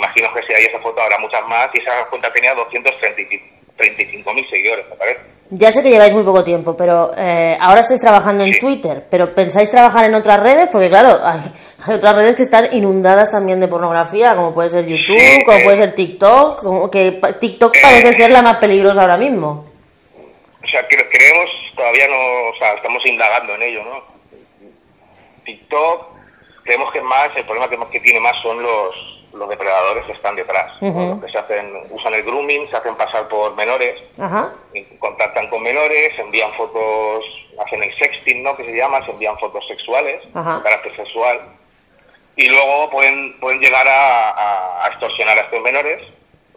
Imagino 0.00 0.32
que 0.32 0.42
si 0.46 0.54
hay 0.54 0.64
esa 0.64 0.78
foto 0.78 0.98
habrá 1.00 1.18
muchas 1.18 1.46
más, 1.46 1.68
y 1.74 1.78
esa 1.78 2.06
cuenta 2.08 2.32
tenía 2.32 2.54
235 2.54 4.32
mil 4.34 4.48
seguidores, 4.48 4.86
me 4.88 4.96
parece. 4.96 5.20
Ya 5.50 5.70
sé 5.70 5.82
que 5.82 5.90
lleváis 5.90 6.14
muy 6.14 6.22
poco 6.22 6.42
tiempo, 6.44 6.76
pero 6.76 7.10
eh, 7.16 7.56
ahora 7.60 7.80
estáis 7.80 8.00
trabajando 8.00 8.44
en. 8.44 8.58
Twitter, 8.58 9.06
pero 9.10 9.34
¿pensáis 9.34 9.70
trabajar 9.70 10.04
en 10.04 10.14
otras 10.14 10.40
redes? 10.40 10.68
Porque 10.70 10.88
claro, 10.88 11.18
hay, 11.24 11.40
hay 11.84 11.94
otras 11.96 12.14
redes 12.16 12.36
que 12.36 12.42
están 12.44 12.68
inundadas 12.72 13.30
también 13.30 13.58
de 13.60 13.68
pornografía, 13.68 14.34
como 14.36 14.54
puede 14.54 14.70
ser 14.70 14.86
YouTube, 14.86 15.18
Sí, 15.18 15.44
como 15.44 15.58
eh. 15.58 15.64
puede 15.64 15.76
ser 15.76 15.92
TikTok, 15.94 16.62
como 16.62 16.90
que 16.90 17.20
TikTok 17.40 17.74
parece 17.82 18.14
ser 18.14 18.30
la 18.30 18.42
más 18.42 18.56
peligrosa 18.58 19.02
ahora 19.02 19.16
mismo. 19.18 19.66
O 20.62 20.66
sea, 20.66 20.86
cre- 20.88 21.08
creemos, 21.10 21.50
todavía 21.76 22.06
no, 22.08 22.16
o 22.50 22.54
sea, 22.58 22.74
estamos 22.74 23.04
indagando 23.04 23.54
en 23.56 23.62
ello, 23.62 23.82
¿no? 23.84 24.02
TikTok, 25.44 26.06
creemos 26.62 26.92
que 26.92 27.00
más, 27.02 27.28
el 27.34 27.44
problema 27.44 27.68
que, 27.68 27.76
más 27.76 27.88
que 27.88 28.00
tiene 28.00 28.20
más 28.20 28.36
son 28.40 28.62
los, 28.62 29.19
los 29.32 29.48
depredadores 29.48 30.08
están 30.08 30.34
detrás. 30.36 30.72
Los 31.10 31.24
que 31.24 31.30
se 31.30 31.38
hacen, 31.38 31.72
usan 31.90 32.14
el 32.14 32.22
grooming, 32.22 32.68
se 32.68 32.76
hacen 32.76 32.94
pasar 32.96 33.28
por 33.28 33.54
menores, 33.56 34.00
y 34.74 34.82
contactan 34.98 35.48
con 35.48 35.62
menores, 35.62 36.18
envían 36.18 36.52
fotos, 36.52 37.24
hacen 37.64 37.82
el 37.82 37.94
sexting, 37.96 38.42
¿no? 38.42 38.56
Que 38.56 38.64
se 38.64 38.76
llama, 38.76 39.04
se 39.04 39.12
envían 39.12 39.38
fotos 39.38 39.66
sexuales, 39.68 40.20
de 40.58 40.62
carácter 40.62 40.96
sexual, 40.96 41.40
y 42.36 42.48
luego 42.48 42.90
pueden, 42.90 43.38
pueden 43.40 43.60
llegar 43.60 43.86
a, 43.88 44.30
a- 44.30 44.84
a 44.84 44.88
extorsionar 44.88 45.38
a 45.38 45.42
estos 45.42 45.60
menores, 45.62 46.00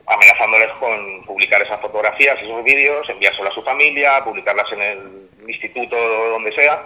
amenazándoles 0.05 0.69
con 0.73 1.23
publicar 1.25 1.61
esas 1.61 1.79
fotografías, 1.79 2.37
esos 2.41 2.63
vídeos, 2.63 3.07
enviárselos 3.09 3.51
a 3.51 3.55
su 3.55 3.61
familia, 3.63 4.23
publicarlas 4.23 4.71
en 4.71 4.81
el 4.81 5.29
instituto 5.47 5.95
o 5.95 6.29
donde 6.29 6.51
sea, 6.53 6.81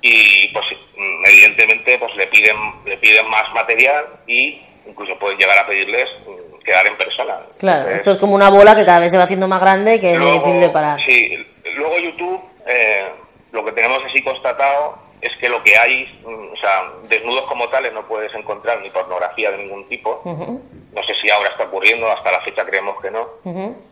y 0.00 0.48
pues 0.48 0.66
mm, 0.96 1.24
evidentemente 1.26 1.98
pues 1.98 2.14
le 2.16 2.26
piden 2.26 2.56
le 2.84 2.96
piden 2.98 3.26
más 3.28 3.52
material 3.54 4.04
y 4.26 4.60
incluso 4.86 5.18
pueden 5.18 5.38
llegar 5.38 5.58
a 5.58 5.66
pedirles 5.66 6.08
mm, 6.26 6.62
quedar 6.62 6.86
en 6.86 6.96
persona. 6.96 7.36
Claro, 7.58 7.78
Entonces, 7.80 8.00
esto 8.00 8.10
es 8.12 8.18
como 8.18 8.34
una 8.34 8.50
bola 8.50 8.74
que 8.74 8.84
cada 8.84 9.00
vez 9.00 9.10
se 9.10 9.18
va 9.18 9.24
haciendo 9.24 9.48
más 9.48 9.60
grande 9.60 9.96
y 9.96 10.00
que 10.00 10.14
es 10.14 10.20
muy 10.20 10.32
difícil 10.32 10.60
de 10.60 10.68
parar. 10.70 11.00
Sí, 11.00 11.46
luego 11.76 11.98
YouTube, 11.98 12.40
eh, 12.66 13.08
lo 13.52 13.64
que 13.64 13.72
tenemos 13.72 13.98
así 14.04 14.22
constatado 14.22 14.98
es 15.20 15.34
que 15.36 15.48
lo 15.48 15.62
que 15.62 15.76
hay, 15.76 16.20
mm, 16.24 16.52
o 16.52 16.56
sea, 16.56 16.90
desnudos 17.08 17.44
como 17.46 17.68
tales 17.68 17.92
no 17.92 18.06
puedes 18.06 18.34
encontrar 18.34 18.80
ni 18.80 18.90
pornografía 18.90 19.50
de 19.50 19.58
ningún 19.58 19.88
tipo. 19.88 20.22
No 20.24 21.02
sé 21.02 21.14
si 21.14 21.30
ahora 21.30 21.50
está 21.50 21.64
ocurriendo, 21.64 22.08
hasta 22.10 22.30
la 22.30 22.40
fecha 22.40 22.64
creemos 22.64 23.00
que 23.00 23.10
no. 23.10 23.26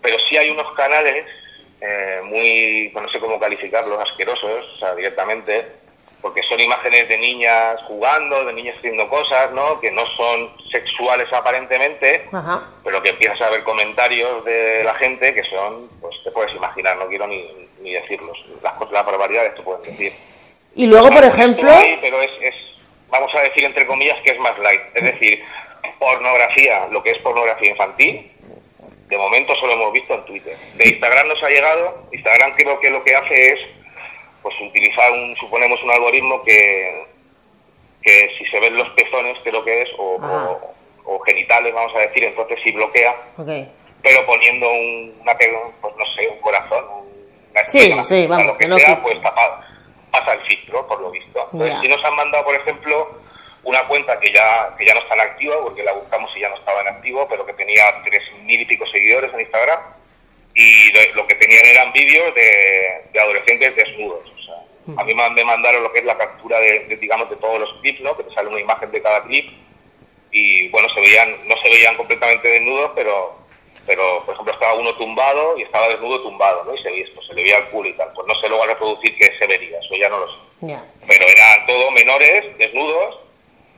Pero 0.02 0.18
sí 0.28 0.36
hay 0.36 0.50
unos 0.50 0.70
canales 0.74 1.26
eh, 1.80 2.20
muy, 2.24 2.92
no 2.94 3.08
sé 3.10 3.18
cómo 3.18 3.40
calificarlos, 3.40 3.98
asquerosos, 3.98 4.74
o 4.74 4.78
sea, 4.78 4.94
directamente, 4.94 5.66
porque 6.22 6.42
son 6.44 6.60
imágenes 6.60 7.08
de 7.08 7.18
niñas 7.18 7.80
jugando, 7.88 8.44
de 8.44 8.52
niñas 8.52 8.76
haciendo 8.78 9.08
cosas, 9.08 9.50
¿no? 9.52 9.80
Que 9.80 9.90
no 9.90 10.06
son 10.06 10.50
sexuales 10.70 11.30
aparentemente, 11.32 12.28
Ajá. 12.32 12.62
pero 12.84 13.02
que 13.02 13.10
empiezas 13.10 13.40
a 13.40 13.50
ver 13.50 13.64
comentarios 13.64 14.44
de 14.44 14.84
la 14.84 14.94
gente 14.94 15.34
que 15.34 15.42
son, 15.42 15.90
pues 16.00 16.22
te 16.22 16.30
puedes 16.30 16.54
imaginar, 16.54 16.96
no 16.96 17.08
quiero 17.08 17.26
ni, 17.26 17.44
ni 17.80 17.92
decirlos, 17.92 18.38
las 18.62 18.72
cosas, 18.74 18.92
las 18.92 19.04
barbaridades 19.04 19.54
que 19.54 19.62
pueden 19.62 19.82
decir. 19.82 20.12
Y 20.76 20.86
luego, 20.86 21.10
por 21.10 21.24
ejemplo, 21.24 21.70
hay, 21.70 21.98
pero 22.00 22.22
es, 22.22 22.30
es, 22.40 22.54
vamos 23.10 23.34
a 23.34 23.40
decir 23.40 23.64
entre 23.64 23.86
comillas 23.86 24.18
que 24.22 24.30
es 24.30 24.38
más 24.38 24.56
light, 24.60 24.80
es 24.94 25.04
decir, 25.04 25.44
pornografía, 25.98 26.86
lo 26.90 27.02
que 27.02 27.10
es 27.10 27.18
pornografía 27.18 27.70
infantil, 27.70 28.30
de 29.08 29.18
momento 29.18 29.54
solo 29.56 29.72
hemos 29.74 29.92
visto 29.92 30.14
en 30.14 30.24
Twitter. 30.24 30.56
De 30.76 30.88
Instagram 30.88 31.28
nos 31.28 31.42
ha 31.42 31.48
llegado, 31.48 32.06
Instagram 32.12 32.52
creo 32.54 32.80
que 32.80 32.90
lo 32.90 33.02
que 33.02 33.14
hace 33.14 33.52
es 33.52 33.60
pues 34.42 34.54
utilizar 34.60 35.10
un, 35.12 35.34
suponemos 35.36 35.82
un 35.82 35.90
algoritmo 35.90 36.42
que, 36.42 37.04
que 38.02 38.34
si 38.38 38.44
se 38.46 38.58
ven 38.60 38.76
los 38.76 38.88
pezones, 38.90 39.38
creo 39.42 39.64
que 39.64 39.82
es, 39.82 39.88
o, 39.98 40.18
Ajá. 40.22 40.50
o- 40.50 40.74
o 41.04 41.18
genitales, 41.20 41.74
vamos 41.74 41.94
a 41.96 42.00
decir, 42.00 42.22
entonces 42.24 42.58
sí 42.62 42.70
bloquea, 42.72 43.14
pero 44.02 44.24
poniendo 44.26 44.70
un, 44.70 45.16
una, 45.20 45.36
pues 45.36 45.96
no 45.96 46.06
sé, 46.14 46.28
un 46.28 46.38
corazón, 46.40 46.84
una 47.50 47.66
Sí, 47.68 47.92
sí, 48.04 48.26
vamos, 48.26 48.46
lo 48.46 48.56
que 48.58 48.66
no 48.68 48.76
sea, 48.78 49.02
pues 49.02 49.20
tapa- 49.20 49.66
pasa 50.10 50.34
el 50.34 50.40
filtro, 50.42 50.86
por 50.86 51.00
lo 51.00 51.10
visto. 51.10 51.48
Entonces, 51.52 51.76
si 51.80 51.88
nos 51.88 52.04
han 52.04 52.14
mandado, 52.16 52.44
por 52.44 52.54
ejemplo, 52.54 53.20
una 53.64 53.86
cuenta 53.88 54.18
que 54.20 54.32
ya, 54.32 54.74
que 54.78 54.84
ya 54.86 54.94
no 54.94 55.00
está 55.00 55.14
en 55.14 55.20
activa, 55.22 55.56
porque 55.62 55.82
la 55.82 55.92
buscamos 55.92 56.30
y 56.36 56.40
ya 56.40 56.48
no 56.48 56.56
estaba 56.56 56.80
en 56.82 56.88
activo, 56.88 57.26
pero 57.28 57.44
que 57.46 57.52
tenía 57.54 57.84
tres 58.04 58.22
mil 58.42 58.60
y 58.60 58.64
pico 58.64 58.86
seguidores 58.86 59.32
en 59.34 59.40
Instagram, 59.40 59.80
y 60.54 60.90
lo, 60.92 61.00
lo 61.16 61.26
que 61.26 61.34
tenían 61.36 61.64
eran 61.66 61.92
vídeos 61.92 62.34
de, 62.34 63.04
de 63.12 63.20
adolescentes 63.20 63.74
desnudos. 63.76 64.31
A 64.96 65.04
mí 65.04 65.14
me, 65.14 65.44
mandaron 65.44 65.82
lo 65.82 65.92
que 65.92 66.00
es 66.00 66.04
la 66.04 66.18
captura 66.18 66.58
de, 66.58 66.86
de, 66.86 66.96
digamos, 66.96 67.30
de 67.30 67.36
todos 67.36 67.60
los 67.60 67.72
clips, 67.80 68.00
¿no? 68.00 68.16
Que 68.16 68.24
te 68.24 68.34
sale 68.34 68.48
una 68.48 68.60
imagen 68.60 68.90
de 68.90 69.00
cada 69.00 69.22
clip, 69.22 69.52
y 70.32 70.68
bueno, 70.68 70.88
se 70.88 71.00
veían, 71.00 71.30
no 71.46 71.56
se 71.58 71.68
veían 71.68 71.94
completamente 71.94 72.48
desnudos, 72.48 72.90
pero, 72.94 73.38
pero 73.86 74.22
por 74.24 74.34
ejemplo 74.34 74.54
estaba 74.54 74.74
uno 74.74 74.94
tumbado 74.94 75.58
y 75.58 75.62
estaba 75.62 75.88
desnudo 75.88 76.22
tumbado, 76.22 76.64
¿no? 76.64 76.74
Y 76.74 76.82
se, 76.82 76.90
veía, 76.90 77.06
pues, 77.14 77.26
se 77.26 77.34
le 77.34 77.42
veía 77.42 77.58
el 77.58 77.64
culo 77.64 77.90
y 77.90 77.92
tal. 77.92 78.08
Pues 78.14 78.26
no 78.26 78.34
sé 78.40 78.48
luego 78.48 78.64
a 78.64 78.68
reproducir 78.68 79.14
qué 79.16 79.30
se 79.38 79.46
vería, 79.46 79.78
eso 79.78 79.94
ya 80.00 80.08
no 80.08 80.18
lo 80.18 80.26
sé. 80.26 80.38
Ya. 80.62 80.84
Pero 81.06 81.24
eran 81.26 81.66
todos 81.66 81.92
menores, 81.92 82.56
desnudos, 82.56 83.18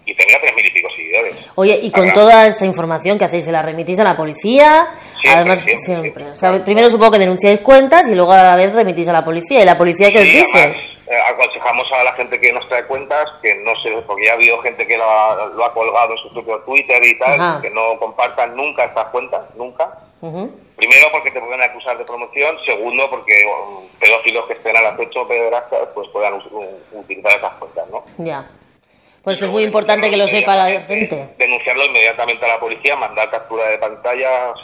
y 0.06 0.14
tenía 0.14 0.38
tres 0.40 0.54
mil 0.54 0.66
y 0.66 0.70
pico 0.70 0.88
seguidores. 0.94 1.34
Oye, 1.56 1.78
y 1.82 1.90
con 1.90 2.02
Ahora, 2.02 2.14
toda 2.14 2.46
esta 2.46 2.66
información 2.66 3.18
que 3.18 3.24
hacéis, 3.24 3.46
¿se 3.46 3.52
la 3.52 3.62
remitís 3.62 3.98
a 3.98 4.04
la 4.04 4.14
policía? 4.14 4.86
Siempre, 5.12 5.30
Además, 5.32 5.60
siempre, 5.60 5.84
siempre. 5.84 6.10
siempre. 6.10 6.30
O 6.30 6.36
sea, 6.36 6.64
primero 6.64 6.90
supongo 6.90 7.12
que 7.12 7.18
denunciáis 7.18 7.60
cuentas 7.60 8.06
y 8.06 8.14
luego 8.14 8.32
a 8.32 8.42
la 8.42 8.54
vez 8.54 8.74
remitís 8.74 9.08
a 9.08 9.12
la 9.12 9.24
policía. 9.24 9.62
¿Y 9.62 9.64
la 9.64 9.78
policía 9.78 10.12
qué 10.12 10.18
os 10.18 10.24
dice? 10.24 10.58
además, 10.58 10.93
aconsejamos 11.12 11.90
a 11.92 12.04
la 12.04 12.12
gente 12.14 12.40
que 12.40 12.52
nos 12.52 12.68
trae 12.68 12.86
cuentas 12.86 13.30
que 13.42 13.54
no 13.56 13.76
se, 13.76 13.90
porque 14.02 14.24
ya 14.24 14.32
ha 14.32 14.34
habido 14.34 14.58
gente 14.60 14.86
que 14.86 14.96
lo 14.96 15.04
ha, 15.04 15.46
lo 15.46 15.64
ha 15.64 15.72
colgado 15.72 16.12
en 16.12 16.18
su 16.18 16.32
propio 16.32 16.58
Twitter 16.60 17.02
y 17.04 17.18
tal, 17.18 17.40
Ajá. 17.40 17.60
que 17.60 17.70
no 17.70 17.98
compartan 17.98 18.56
nunca 18.56 18.84
estas 18.84 19.06
cuentas, 19.06 19.42
nunca. 19.56 19.98
Primero 20.76 21.08
porque 21.12 21.30
te 21.30 21.40
pueden 21.40 21.60
acusar 21.60 21.98
de 21.98 22.04
promoción, 22.04 22.56
segundo 22.64 23.10
porque 23.10 23.44
um, 23.46 23.86
pedófilos 23.98 24.46
que 24.46 24.54
estén 24.54 24.74
al 24.74 24.86
acecho 24.86 25.28
pederastas 25.28 25.80
pues 25.94 26.08
puedan 26.08 26.34
utilizar 26.92 27.36
esas 27.36 27.52
cuentas, 27.54 27.88
¿no? 27.90 28.04
Ya. 28.16 28.48
Pues 29.22 29.36
esto 29.36 29.46
es 29.46 29.52
muy 29.52 29.62
importante 29.62 30.10
que 30.10 30.16
lo 30.16 30.26
sepa 30.26 30.56
la 30.56 30.80
gente. 30.80 31.28
Denunciarlo 31.38 31.84
inmediatamente 31.86 32.44
a 32.44 32.48
la 32.48 32.60
policía, 32.60 32.96
mandar 32.96 33.30
captura 33.30 33.68
de 33.68 33.78
pantalla, 33.78 34.54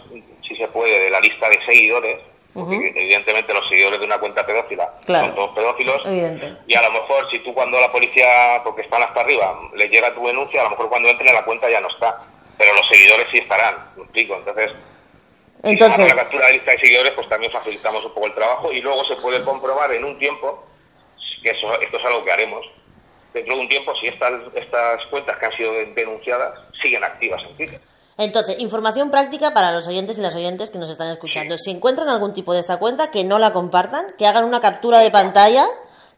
si 0.47 0.57
se 0.57 0.69
puede, 0.69 0.99
de 0.99 1.11
la 1.11 1.21
lista 1.21 1.49
de 1.49 1.63
seguidores, 1.65 2.19
evidentemente 2.55 3.55
los 3.55 3.69
seguidores 3.69 4.01
de 4.01 4.07
una 4.07 4.19
cuenta 4.19 4.45
pedófila 4.45 4.91
Claro. 5.07 5.27
son 5.27 5.35
todos 5.35 5.51
pedófilos. 5.53 6.03
Evidente. 6.05 6.53
Y 6.67 6.75
a 6.75 6.83
lo 6.83 6.91
mejor 6.93 7.31
si 7.31 7.39
tú 7.41 7.55
cuando 7.55 7.81
la 7.81 7.91
policía, 7.93 8.61
porque 8.65 8.83
están 8.83 9.03
hasta 9.03 9.21
arriba, 9.21 9.61
le 9.75 9.89
llega 9.89 10.15
tu 10.15 10.27
denuncia, 10.27 10.61
a 10.61 10.65
lo 10.65 10.71
mejor 10.71 10.89
cuando 10.89 11.09
entren 11.09 11.29
en 11.29 11.35
la 11.35 11.45
cuenta 11.45 11.71
ya 11.71 11.81
no 11.81 11.89
está. 11.89 12.23
Pero 12.59 12.75
los 12.75 12.87
seguidores 12.89 13.27
sí 13.31 13.39
estarán, 13.39 13.75
me 13.97 14.03
explico. 14.03 14.35
Entonces, 14.35 14.73
si 15.63 15.71
Entonces, 15.71 15.95
hacemos 15.95 16.17
la 16.17 16.23
captura 16.23 16.47
de 16.49 16.53
lista 16.55 16.73
de 16.73 16.79
seguidores, 16.79 17.13
pues 17.13 17.29
también 17.29 17.53
facilitamos 17.53 18.05
un 18.05 18.13
poco 18.13 18.27
el 18.27 18.35
trabajo 18.35 18.73
y 18.73 18.81
luego 18.81 19.05
se 19.05 19.17
puede 19.17 19.43
comprobar 19.45 19.93
en 19.93 20.05
un 20.05 20.19
tiempo, 20.19 20.67
que 21.43 21.51
eso, 21.51 21.81
esto 21.81 21.97
es 21.99 22.05
algo 22.05 22.25
que 22.25 22.33
haremos, 22.33 22.67
dentro 23.33 23.55
de 23.55 23.61
un 23.61 23.69
tiempo 23.69 23.95
si 23.95 24.09
estas, 24.09 24.33
estas 24.55 25.07
cuentas 25.07 25.39
que 25.39 25.47
han 25.47 25.53
sido 25.53 25.73
denunciadas 25.95 26.59
siguen 26.83 27.05
activas 27.05 27.43
en 27.45 27.57
Twitter. 27.57 27.81
Entonces, 28.25 28.59
información 28.59 29.11
práctica 29.11 29.53
para 29.53 29.73
los 29.73 29.87
oyentes 29.87 30.19
y 30.19 30.21
las 30.21 30.35
oyentes 30.35 30.71
que 30.71 30.79
nos 30.79 30.91
están 30.91 31.09
escuchando. 31.09 31.57
Si 31.59 31.71
encuentran 31.71 32.09
algún 32.09 32.35
tipo 32.35 32.53
de 32.53 32.61
esta 32.61 32.79
cuenta, 32.79 33.11
que 33.11 33.25
no 33.25 33.39
la 33.39 33.53
compartan, 33.53 34.07
que 34.19 34.27
hagan 34.27 34.45
una 34.45 34.61
captura 34.61 34.99
de 35.01 35.11
pantalla 35.11 35.65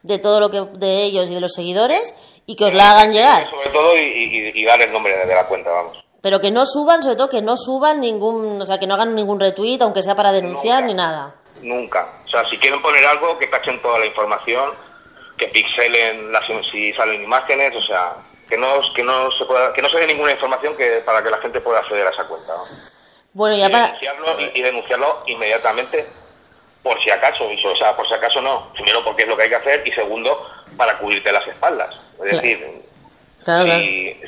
de 0.02 0.18
todo 0.18 0.40
lo 0.40 0.50
que 0.50 0.60
de 0.78 1.04
ellos 1.04 1.30
y 1.30 1.34
de 1.34 1.40
los 1.40 1.52
seguidores 1.52 2.14
y 2.46 2.56
que 2.56 2.64
os 2.64 2.74
la 2.74 2.90
hagan 2.90 3.12
llegar. 3.12 3.48
Sobre 3.48 3.70
todo 3.70 3.96
y, 3.96 4.00
y, 4.00 4.52
y 4.54 4.64
dar 4.64 4.80
el 4.82 4.92
nombre 4.92 5.16
de, 5.16 5.34
la 5.34 5.46
cuenta, 5.46 5.70
vamos. 5.70 6.04
Pero 6.20 6.40
que 6.40 6.50
no 6.50 6.66
suban, 6.66 7.02
sobre 7.02 7.16
todo 7.16 7.28
que 7.28 7.42
no 7.42 7.56
suban 7.56 8.00
ningún, 8.00 8.60
o 8.60 8.66
sea, 8.66 8.78
que 8.78 8.86
no 8.86 8.94
hagan 8.94 9.14
ningún 9.14 9.40
retweet, 9.40 9.78
aunque 9.82 10.02
sea 10.02 10.14
para 10.14 10.32
denunciar 10.32 10.82
Nunca. 10.82 10.86
ni 10.86 10.94
nada. 10.94 11.34
Nunca. 11.62 12.06
O 12.24 12.28
sea, 12.28 12.44
si 12.48 12.58
quieren 12.58 12.82
poner 12.82 13.04
algo, 13.06 13.38
que 13.38 13.50
cachen 13.50 13.80
toda 13.80 13.98
la 13.98 14.06
información, 14.06 14.70
que 15.36 15.48
pixelen 15.48 16.32
las, 16.32 16.44
si 16.70 16.92
salen 16.92 17.22
imágenes, 17.22 17.74
o 17.76 17.82
sea, 17.82 18.14
que 18.52 18.58
no, 18.58 18.82
que 18.94 19.02
no 19.02 19.30
se 19.32 19.46
pueda, 19.46 19.72
que 19.72 19.80
no 19.80 19.88
se 19.88 19.96
dé 19.98 20.06
ninguna 20.06 20.30
información 20.32 20.76
que 20.76 21.00
para 21.06 21.22
que 21.22 21.30
la 21.30 21.38
gente 21.38 21.58
pueda 21.62 21.78
acceder 21.78 22.06
a 22.06 22.10
esa 22.10 22.24
cuenta. 22.24 22.52
¿no? 22.52 22.64
Bueno, 23.32 23.56
Y 23.56 23.60
ya 23.60 23.70
para... 23.70 23.86
denunciarlo, 23.86 24.40
y, 24.40 24.50
y 24.58 24.62
denunciarlo 24.62 25.22
inmediatamente, 25.26 26.06
por 26.82 27.02
si 27.02 27.10
acaso, 27.10 27.50
y, 27.50 27.64
o 27.64 27.74
sea, 27.76 27.96
por 27.96 28.06
si 28.06 28.12
acaso 28.12 28.42
no. 28.42 28.70
Primero 28.74 29.02
porque 29.02 29.22
es 29.22 29.28
lo 29.28 29.38
que 29.38 29.44
hay 29.44 29.48
que 29.48 29.56
hacer 29.56 29.82
y 29.88 29.92
segundo 29.92 30.46
para 30.76 30.98
cubrirte 30.98 31.32
las 31.32 31.46
espaldas. 31.46 31.94
Es 31.94 32.28
Claro. 32.28 32.36
decir, 32.36 32.82
Claro, 33.42 33.64
claro. 33.64 33.80
y, 33.80 34.20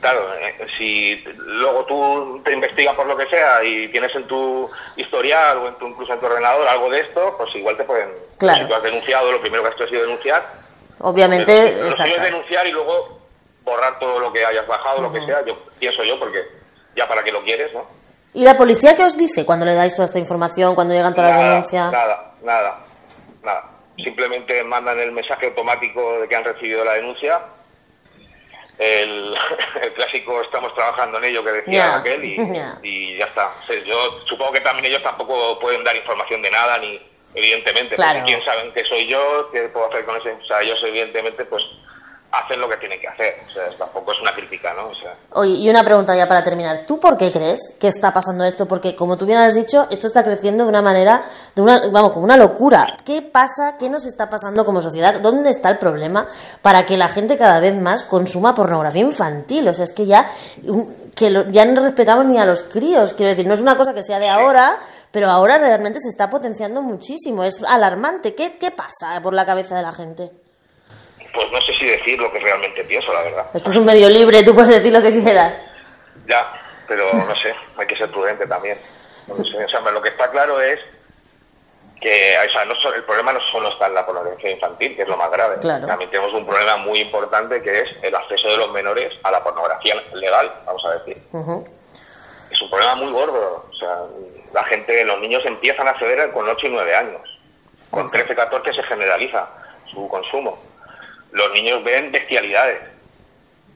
claro, 0.00 0.34
eh, 0.34 0.66
si 0.78 1.24
luego 1.38 1.84
tú 1.86 2.40
te 2.44 2.52
investigas 2.52 2.94
por 2.94 3.06
lo 3.08 3.16
que 3.16 3.26
sea 3.26 3.64
y 3.64 3.88
tienes 3.88 4.14
en 4.14 4.28
tu 4.28 4.70
historial 4.94 5.58
o 5.58 5.66
en 5.68 5.74
tu, 5.74 5.88
incluso 5.88 6.12
en 6.12 6.20
tu 6.20 6.26
ordenador 6.26 6.68
algo 6.68 6.88
de 6.88 7.00
esto, 7.00 7.34
pues 7.36 7.52
igual 7.56 7.76
te 7.76 7.82
pueden... 7.82 8.10
Claro. 8.38 8.62
Si 8.62 8.68
tú 8.68 8.74
has 8.76 8.82
denunciado, 8.84 9.32
lo 9.32 9.40
primero 9.40 9.64
que 9.64 9.70
has 9.70 9.74
hecho 9.74 9.84
ha 9.84 9.88
sido 9.88 10.02
denunciar. 10.02 10.46
Obviamente, 11.00 11.52
Pero 11.52 11.84
lo 11.86 11.90
suyo 11.90 12.04
es 12.04 12.10
exacto. 12.12 12.22
denunciar 12.22 12.66
y 12.68 12.70
luego 12.72 13.15
borrar 13.66 13.98
todo 13.98 14.18
lo 14.20 14.32
que 14.32 14.46
hayas 14.46 14.66
bajado, 14.66 15.02
lo 15.02 15.12
que 15.12 15.20
sea. 15.26 15.44
Yo 15.44 15.60
pienso 15.78 16.02
yo, 16.04 16.18
porque 16.18 16.40
ya 16.94 17.06
para 17.06 17.22
qué 17.22 17.32
lo 17.32 17.42
quieres, 17.42 17.74
¿no? 17.74 17.84
¿Y 18.32 18.44
la 18.44 18.56
policía 18.56 18.96
qué 18.96 19.04
os 19.04 19.16
dice 19.16 19.44
cuando 19.44 19.66
le 19.66 19.74
dais 19.74 19.92
toda 19.94 20.06
esta 20.06 20.18
información, 20.18 20.74
cuando 20.74 20.94
llegan 20.94 21.14
todas 21.14 21.30
las 21.36 21.42
denuncias? 21.44 21.90
Nada, 21.92 22.32
nada, 22.42 22.78
nada. 23.42 23.64
Simplemente 23.96 24.62
mandan 24.62 24.98
el 25.00 25.10
mensaje 25.12 25.46
automático 25.46 26.20
de 26.20 26.28
que 26.28 26.36
han 26.36 26.44
recibido 26.44 26.84
la 26.84 26.94
denuncia. 26.94 27.40
El, 28.78 29.34
el 29.82 29.92
clásico 29.94 30.40
estamos 30.42 30.74
trabajando 30.74 31.18
en 31.18 31.24
ello 31.24 31.42
que 31.42 31.52
decía 31.52 31.72
Ya, 31.78 31.96
aquel 31.96 32.24
y, 32.24 32.36
ya. 32.54 32.78
y 32.82 33.16
ya 33.18 33.24
está. 33.24 33.48
O 33.48 33.66
sea, 33.66 33.82
yo 33.82 34.20
supongo 34.26 34.52
que 34.52 34.60
también 34.60 34.86
ellos 34.86 35.02
tampoco 35.02 35.58
pueden 35.58 35.82
dar 35.82 35.96
información 35.96 36.42
de 36.42 36.50
nada 36.50 36.78
ni 36.78 37.00
evidentemente 37.34 37.96
Claro. 37.96 38.22
quién 38.26 38.42
saben 38.44 38.72
que 38.72 38.84
soy 38.84 39.06
yo, 39.06 39.50
qué 39.52 39.62
puedo 39.68 39.86
hacer 39.88 40.04
con 40.04 40.16
ese, 40.16 40.32
o 40.32 40.44
sea, 40.46 40.60
ellos 40.62 40.78
evidentemente 40.84 41.44
pues 41.46 41.62
hacen 42.32 42.60
lo 42.60 42.68
que 42.68 42.76
tienen 42.76 43.00
que 43.00 43.08
hacer, 43.08 43.34
o 43.46 43.50
sea, 43.50 43.64
tampoco 43.78 44.12
es 44.12 44.20
una 44.20 44.32
crítica, 44.34 44.72
¿no? 44.74 44.88
O 44.88 44.94
sea, 44.94 45.14
Oye, 45.32 45.52
y 45.52 45.70
una 45.70 45.82
pregunta 45.84 46.16
ya 46.16 46.26
para 46.28 46.42
terminar. 46.42 46.84
¿Tú 46.86 46.98
por 46.98 47.16
qué 47.16 47.32
crees 47.32 47.74
que 47.78 47.88
está 47.88 48.12
pasando 48.12 48.44
esto? 48.44 48.66
Porque, 48.66 48.94
como 48.94 49.16
tú 49.16 49.26
bien 49.26 49.38
has 49.38 49.54
dicho, 49.54 49.86
esto 49.90 50.06
está 50.06 50.22
creciendo 50.24 50.64
de 50.64 50.70
una 50.70 50.82
manera, 50.82 51.24
de 51.54 51.62
una, 51.62 51.88
vamos, 51.88 52.12
como 52.12 52.24
una 52.24 52.36
locura. 52.36 52.96
¿Qué 53.04 53.22
pasa? 53.22 53.76
¿Qué 53.78 53.88
nos 53.88 54.04
está 54.04 54.28
pasando 54.28 54.64
como 54.64 54.80
sociedad? 54.80 55.20
¿Dónde 55.20 55.50
está 55.50 55.70
el 55.70 55.78
problema 55.78 56.26
para 56.62 56.86
que 56.86 56.96
la 56.96 57.08
gente 57.08 57.36
cada 57.36 57.60
vez 57.60 57.76
más 57.76 58.04
consuma 58.04 58.54
pornografía 58.54 59.02
infantil? 59.02 59.68
O 59.68 59.74
sea, 59.74 59.84
es 59.84 59.92
que 59.92 60.06
ya, 60.06 60.30
que 61.14 61.46
ya 61.50 61.64
no 61.64 61.82
respetamos 61.82 62.26
ni 62.26 62.38
a 62.38 62.44
los 62.44 62.62
críos. 62.62 63.14
Quiero 63.14 63.30
decir, 63.30 63.46
no 63.46 63.54
es 63.54 63.60
una 63.60 63.76
cosa 63.76 63.94
que 63.94 64.02
sea 64.02 64.18
de 64.18 64.28
ahora, 64.28 64.78
pero 65.10 65.28
ahora 65.28 65.58
realmente 65.58 66.00
se 66.00 66.08
está 66.08 66.28
potenciando 66.28 66.82
muchísimo. 66.82 67.44
Es 67.44 67.62
alarmante. 67.62 68.34
¿Qué, 68.34 68.58
qué 68.58 68.70
pasa 68.70 69.20
por 69.22 69.34
la 69.34 69.46
cabeza 69.46 69.76
de 69.76 69.82
la 69.82 69.92
gente? 69.92 70.45
Pues 71.36 71.52
no 71.52 71.60
sé 71.60 71.72
si 71.74 71.86
decir 71.86 72.18
lo 72.18 72.32
que 72.32 72.40
realmente 72.40 72.82
pienso, 72.82 73.12
la 73.12 73.22
verdad. 73.22 73.46
Esto 73.54 73.70
es 73.70 73.76
un 73.76 73.84
medio 73.84 74.08
libre, 74.08 74.42
tú 74.42 74.54
puedes 74.54 74.70
decir 74.70 74.92
lo 74.92 75.00
que 75.00 75.12
quieras. 75.22 75.54
Ya, 76.26 76.44
pero 76.88 77.12
no 77.12 77.36
sé, 77.36 77.54
hay 77.76 77.86
que 77.86 77.96
ser 77.96 78.10
prudente 78.10 78.46
también. 78.46 78.76
No 79.28 79.44
sé, 79.44 79.64
o 79.64 79.68
sea, 79.68 79.80
lo 79.80 80.02
que 80.02 80.08
está 80.08 80.30
claro 80.30 80.60
es 80.60 80.80
que 82.00 82.36
o 82.46 82.50
sea, 82.50 82.64
no 82.64 82.74
el 82.94 83.04
problema 83.04 83.32
no 83.32 83.40
solo 83.40 83.68
está 83.68 83.86
en 83.86 83.94
la 83.94 84.04
pornografía 84.04 84.50
infantil, 84.50 84.96
que 84.96 85.02
es 85.02 85.08
lo 85.08 85.16
más 85.16 85.30
grave. 85.30 85.56
También 85.58 86.10
tenemos 86.10 86.32
un 86.32 86.46
problema 86.46 86.76
muy 86.78 87.00
importante 87.00 87.62
que 87.62 87.80
es 87.80 87.88
el 88.02 88.14
acceso 88.14 88.48
de 88.48 88.56
los 88.56 88.70
menores 88.72 89.12
a 89.22 89.30
la 89.30 89.42
pornografía 89.42 89.94
legal, 90.14 90.52
vamos 90.64 90.84
a 90.84 90.98
decir. 90.98 91.22
Es 92.50 92.62
un 92.62 92.70
problema 92.70 92.96
muy 92.96 93.12
gordo. 93.12 93.66
O 93.70 93.74
sea, 93.74 93.98
la 94.52 94.64
gente, 94.64 95.04
los 95.04 95.20
niños 95.20 95.44
empiezan 95.44 95.88
a 95.88 95.92
acceder 95.92 96.30
con 96.32 96.48
8 96.48 96.66
y 96.66 96.70
9 96.70 96.96
años. 96.96 97.22
Con 97.90 98.08
13, 98.08 98.34
14 98.34 98.72
se 98.72 98.82
generaliza 98.82 99.48
su 99.86 100.08
consumo. 100.08 100.58
Los 101.32 101.52
niños 101.52 101.82
ven 101.84 102.12
bestialidades 102.12 102.80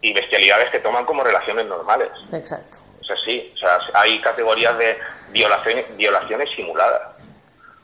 y 0.01 0.13
bestialidades 0.13 0.71
que 0.71 0.81
toman 0.81 1.05
como 1.05 1.23
relaciones 1.23 1.67
normales. 1.67 2.11
Exacto. 2.33 2.79
O 3.01 3.05
sea, 3.05 3.17
sí, 3.25 3.53
o 3.55 3.59
sea, 3.59 3.79
hay 3.95 4.19
categorías 4.21 4.77
de 4.79 4.99
violaciones, 5.31 5.97
violaciones 5.97 6.49
simuladas. 6.55 7.19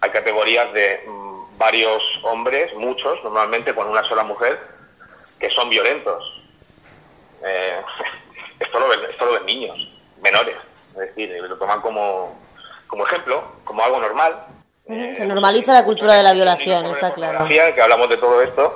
Hay 0.00 0.10
categorías 0.10 0.72
de 0.72 1.02
mm, 1.06 1.58
varios 1.58 2.02
hombres, 2.22 2.72
muchos, 2.74 3.22
normalmente 3.24 3.74
con 3.74 3.88
una 3.88 4.04
sola 4.04 4.22
mujer, 4.22 4.58
que 5.38 5.50
son 5.50 5.68
violentos. 5.68 6.42
Eh, 7.44 7.82
esto, 8.60 8.80
lo 8.80 8.88
ven, 8.88 9.00
esto 9.10 9.26
lo 9.26 9.32
ven 9.32 9.46
niños, 9.46 9.76
menores. 10.22 10.56
Es 10.90 11.14
decir, 11.14 11.30
lo 11.42 11.56
toman 11.58 11.80
como, 11.80 12.40
como 12.86 13.06
ejemplo, 13.06 13.42
como 13.64 13.84
algo 13.84 14.00
normal. 14.00 14.34
Se 14.86 15.26
normaliza 15.26 15.72
la 15.72 15.84
cultura 15.84 16.14
de 16.14 16.22
la 16.22 16.32
violación, 16.32 16.86
está 16.86 17.12
claro. 17.12 17.46
Que 17.48 17.82
hablamos 17.82 18.08
de 18.08 18.18
todo 18.18 18.40
esto 18.40 18.72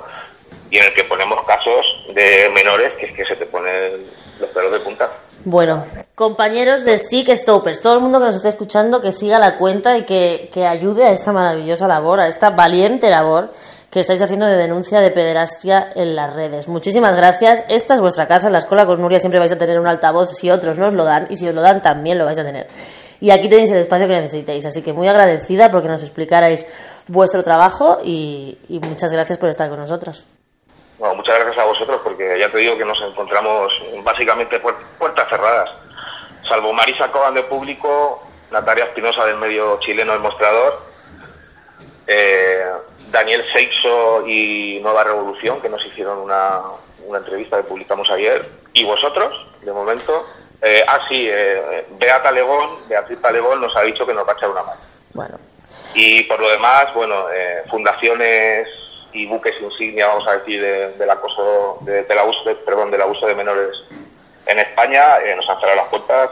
y 0.71 0.77
en 0.77 0.85
el 0.85 0.93
que 0.93 1.03
ponemos 1.03 1.43
casos 1.45 1.85
de 2.15 2.49
menores 2.55 2.93
que 2.93 3.05
es 3.05 3.11
que 3.11 3.25
se 3.25 3.35
te 3.35 3.45
ponen 3.45 3.91
los 4.39 4.49
pelos 4.49 4.71
de 4.71 4.79
punta. 4.79 5.09
Bueno, 5.43 5.83
compañeros 6.15 6.85
de 6.85 6.97
Stick 6.97 7.29
Stoppers, 7.35 7.81
todo 7.81 7.95
el 7.95 8.01
mundo 8.01 8.19
que 8.19 8.25
nos 8.25 8.35
esté 8.35 8.49
escuchando 8.49 9.01
que 9.01 9.11
siga 9.11 9.37
la 9.37 9.57
cuenta 9.57 9.97
y 9.97 10.03
que, 10.03 10.49
que 10.53 10.65
ayude 10.65 11.05
a 11.05 11.11
esta 11.11 11.31
maravillosa 11.31 11.87
labor, 11.87 12.19
a 12.19 12.27
esta 12.27 12.51
valiente 12.51 13.09
labor 13.09 13.51
que 13.89 13.99
estáis 13.99 14.21
haciendo 14.21 14.45
de 14.45 14.55
denuncia 14.55 15.01
de 15.01 15.11
pederastia 15.11 15.89
en 15.95 16.15
las 16.15 16.33
redes. 16.33 16.67
Muchísimas 16.67 17.15
gracias. 17.15 17.65
Esta 17.67 17.95
es 17.95 17.99
vuestra 17.99 18.27
casa, 18.27 18.47
en 18.47 18.53
la 18.53 18.59
Escuela 18.59 18.85
con 18.85 19.01
Nuria 19.01 19.19
siempre 19.19 19.39
vais 19.39 19.51
a 19.51 19.57
tener 19.57 19.79
un 19.79 19.87
altavoz 19.87 20.31
si 20.31 20.49
otros 20.49 20.77
no 20.77 20.87
os 20.87 20.93
lo 20.93 21.03
dan 21.03 21.27
y 21.29 21.35
si 21.35 21.47
os 21.47 21.55
lo 21.55 21.61
dan 21.61 21.81
también 21.81 22.17
lo 22.17 22.25
vais 22.25 22.39
a 22.39 22.43
tener. 22.43 22.67
Y 23.19 23.31
aquí 23.31 23.49
tenéis 23.49 23.69
el 23.71 23.77
espacio 23.77 24.07
que 24.07 24.13
necesitéis, 24.13 24.65
así 24.65 24.81
que 24.81 24.93
muy 24.93 25.07
agradecida 25.07 25.69
porque 25.71 25.87
nos 25.87 26.01
explicarais 26.01 26.65
vuestro 27.07 27.43
trabajo 27.43 27.97
y 28.03 28.57
muchas 28.69 29.11
gracias 29.11 29.37
por 29.37 29.49
estar 29.49 29.69
con 29.69 29.79
nosotros. 29.79 30.27
Bueno, 31.01 31.15
muchas 31.15 31.39
gracias 31.39 31.57
a 31.57 31.67
vosotros 31.67 31.99
porque 32.03 32.37
ya 32.37 32.47
te 32.49 32.59
digo 32.59 32.77
que 32.77 32.85
nos 32.85 33.01
encontramos 33.01 33.73
básicamente 34.03 34.59
puertas 34.59 35.29
cerradas. 35.29 35.71
Salvo 36.47 36.73
Marisa 36.73 37.07
Coban 37.07 37.33
de 37.33 37.41
Público, 37.41 38.23
Natalia 38.51 38.85
Espinosa 38.85 39.25
del 39.25 39.37
medio 39.37 39.79
chileno 39.79 40.13
El 40.13 40.19
Mostrador, 40.19 40.79
eh, 42.05 42.67
Daniel 43.09 43.43
Seixo 43.51 44.27
y 44.27 44.79
Nueva 44.83 45.03
Revolución, 45.03 45.59
que 45.59 45.69
nos 45.69 45.83
hicieron 45.83 46.19
una, 46.19 46.61
entrevista 47.17 47.57
que 47.57 47.63
publicamos 47.63 48.11
ayer, 48.11 48.47
y 48.73 48.83
vosotros, 48.83 49.47
de 49.63 49.73
momento. 49.73 50.23
Eh, 50.61 50.85
ah, 50.87 50.99
sí, 51.09 51.27
eh, 51.27 51.87
Beata 51.97 52.31
Legón, 52.31 52.77
Beatriz 52.87 53.17
Legón 53.33 53.59
nos 53.59 53.75
ha 53.75 53.81
dicho 53.81 54.05
que 54.05 54.13
nos 54.13 54.27
va 54.27 54.33
a 54.33 54.35
echar 54.35 54.51
una 54.51 54.61
mano. 54.61 54.81
Bueno. 55.15 55.39
Y 55.95 56.21
por 56.25 56.39
lo 56.39 56.47
demás, 56.47 56.93
bueno, 56.93 57.25
eh, 57.33 57.63
fundaciones 57.71 58.80
y 59.13 59.25
buques 59.25 59.55
insignia, 59.61 60.07
vamos 60.07 60.27
a 60.27 60.37
decir, 60.37 60.61
del 60.61 61.09
acoso, 61.09 61.77
de, 61.81 62.03
del 62.03 62.17
abuso, 62.17 62.43
de, 62.45 62.55
perdón, 62.55 62.91
del 62.91 63.01
abuso 63.01 63.27
de 63.27 63.35
menores 63.35 63.69
en 64.45 64.59
España, 64.59 65.01
eh, 65.23 65.35
nos 65.35 65.47
han 65.49 65.59
cerrado 65.59 65.77
las 65.77 65.87
puertas, 65.87 66.29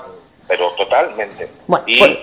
pero 0.47 0.71
totalmente. 0.71 1.49
y, 1.85 1.99
pues, 1.99 2.17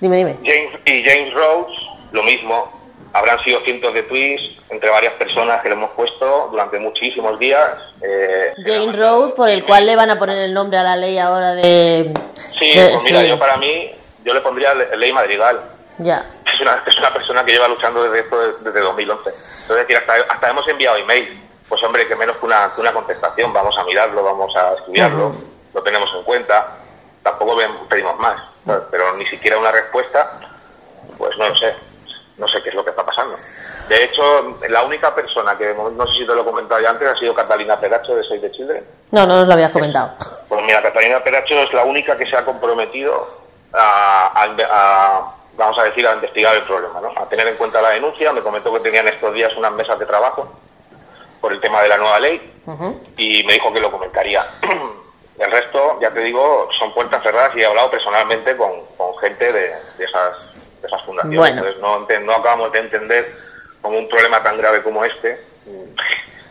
dime, 0.00 0.16
dime. 0.16 0.36
James, 0.44 0.72
y 0.84 1.02
James 1.02 1.34
Rhodes, 1.34 1.76
lo 2.12 2.22
mismo. 2.22 2.72
Habrán 3.12 3.42
sido 3.42 3.60
cientos 3.60 3.94
de 3.94 4.02
tweets 4.02 4.56
entre 4.68 4.90
varias 4.90 5.14
personas 5.14 5.62
que 5.62 5.70
le 5.70 5.74
hemos 5.74 5.90
puesto 5.92 6.48
durante 6.50 6.78
muchísimos 6.78 7.38
días. 7.38 7.78
Eh, 8.02 8.52
James 8.62 8.94
Rhodes, 8.94 9.32
por 9.32 9.48
el 9.48 9.64
cual 9.64 9.86
le 9.86 9.96
van 9.96 10.10
a 10.10 10.18
poner 10.18 10.36
el 10.36 10.52
nombre 10.52 10.76
a 10.76 10.82
la 10.82 10.96
ley 10.96 11.16
ahora 11.18 11.54
de... 11.54 12.12
Sí, 12.58 12.72
pues 12.74 13.04
mira, 13.04 13.22
yo 13.22 13.38
para 13.38 13.56
mí, 13.56 13.90
yo 14.22 14.34
le 14.34 14.40
pondría 14.42 14.74
ley 14.74 15.12
madrigal. 15.14 15.58
Ya. 15.98 16.26
Es 16.44 16.60
una, 16.60 16.82
es 16.86 16.98
una 16.98 17.10
persona 17.10 17.44
que 17.44 17.52
lleva 17.52 17.68
luchando 17.68 18.02
desde 18.02 18.20
esto 18.20 18.38
desde 18.60 18.80
2011. 18.80 19.30
Entonces, 19.62 20.02
hasta, 20.28 20.50
hemos 20.50 20.68
enviado 20.68 20.96
email. 20.96 21.42
Pues 21.68 21.82
hombre, 21.82 22.06
que 22.06 22.14
menos 22.14 22.36
que 22.36 22.46
una, 22.46 22.70
una 22.76 22.92
contestación. 22.92 23.52
Vamos 23.52 23.76
a 23.76 23.84
mirarlo, 23.84 24.22
vamos 24.22 24.54
a 24.56 24.74
estudiarlo, 24.74 25.34
lo 25.74 25.82
tenemos 25.82 26.08
en 26.14 26.22
cuenta. 26.22 26.76
Tampoco 27.22 27.58
pedimos 27.88 28.16
más. 28.18 28.40
Pero 28.90 29.16
ni 29.16 29.26
siquiera 29.26 29.58
una 29.58 29.72
respuesta, 29.72 30.38
pues 31.18 31.36
no 31.36 31.48
lo 31.48 31.56
sé. 31.56 31.74
No 32.36 32.46
sé 32.46 32.62
qué 32.62 32.68
es 32.68 32.74
lo 32.74 32.84
que 32.84 32.90
está 32.90 33.04
pasando. 33.04 33.36
De 33.88 34.04
hecho, 34.04 34.58
la 34.68 34.82
única 34.82 35.14
persona 35.14 35.56
que, 35.56 35.74
no 35.74 36.06
sé 36.06 36.12
si 36.12 36.26
te 36.26 36.34
lo 36.34 36.42
he 36.42 36.44
comentado 36.44 36.80
ya 36.80 36.90
antes, 36.90 37.08
ha 37.08 37.16
sido 37.16 37.34
Catalina 37.34 37.78
Peracho 37.78 38.14
de 38.14 38.24
Save 38.24 38.40
the 38.40 38.50
Children. 38.50 38.84
No, 39.12 39.26
no 39.26 39.36
nos 39.38 39.46
lo 39.46 39.52
habías 39.54 39.72
comentado. 39.72 40.12
Pues 40.48 40.62
mira, 40.64 40.82
Catalina 40.82 41.22
Peracho 41.22 41.54
es 41.54 41.72
la 41.72 41.84
única 41.84 42.16
que 42.16 42.26
se 42.26 42.36
ha 42.36 42.44
comprometido 42.44 43.46
a 43.72 45.35
vamos 45.56 45.78
a 45.78 45.84
decir, 45.84 46.06
a 46.06 46.14
investigar 46.14 46.54
el 46.56 46.62
problema, 46.62 47.00
¿no? 47.00 47.12
a 47.16 47.28
tener 47.28 47.46
en 47.48 47.56
cuenta 47.56 47.80
la 47.80 47.90
denuncia. 47.90 48.32
Me 48.32 48.42
comentó 48.42 48.72
que 48.72 48.80
tenían 48.80 49.08
estos 49.08 49.32
días 49.34 49.54
unas 49.56 49.72
mesas 49.72 49.98
de 49.98 50.06
trabajo 50.06 50.52
por 51.40 51.52
el 51.52 51.60
tema 51.60 51.82
de 51.82 51.88
la 51.88 51.96
nueva 51.96 52.20
ley 52.20 52.54
y 53.16 53.44
me 53.44 53.54
dijo 53.54 53.72
que 53.72 53.80
lo 53.80 53.90
comentaría. 53.90 54.46
el 55.38 55.50
resto, 55.50 55.98
ya 56.00 56.10
te 56.10 56.20
digo, 56.20 56.68
son 56.78 56.92
puertas 56.94 57.22
cerradas 57.22 57.54
y 57.56 57.60
he 57.60 57.66
hablado 57.66 57.90
personalmente 57.90 58.56
con, 58.56 58.70
gente 59.20 59.50
de, 59.52 59.72
esas, 59.98 60.54
de 60.80 60.88
esas 60.88 61.02
fundaciones. 61.02 61.56
Entonces 61.56 61.80
no, 61.80 61.98
no 62.20 62.32
acabamos 62.32 62.72
de 62.72 62.80
entender 62.80 63.34
como 63.80 63.98
un 63.98 64.08
problema 64.08 64.42
tan 64.42 64.58
grave 64.58 64.82
como 64.82 65.04
este. 65.04 65.40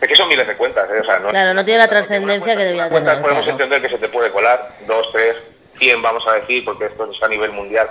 Es 0.00 0.08
que 0.08 0.16
son 0.16 0.28
miles 0.28 0.46
de 0.46 0.56
cuentas, 0.56 0.88
¿eh? 0.90 1.02
no 1.22 1.28
claro, 1.30 1.54
no 1.54 1.64
tiene 1.64 1.78
la 1.78 1.88
trascendencia 1.88 2.54
que 2.54 2.64
debía 2.64 2.88
tener. 2.88 3.22
Podemos 3.22 3.46
entender 3.48 3.80
que 3.80 3.88
se 3.88 3.98
te 3.98 4.08
puede 4.08 4.30
colar 4.30 4.68
dos, 4.86 5.10
tres, 5.12 5.36
cien, 5.76 6.02
vamos 6.02 6.26
a 6.26 6.34
decir, 6.34 6.64
porque 6.64 6.86
esto 6.86 7.10
es 7.10 7.22
a 7.22 7.28
nivel 7.28 7.52
mundial 7.52 7.88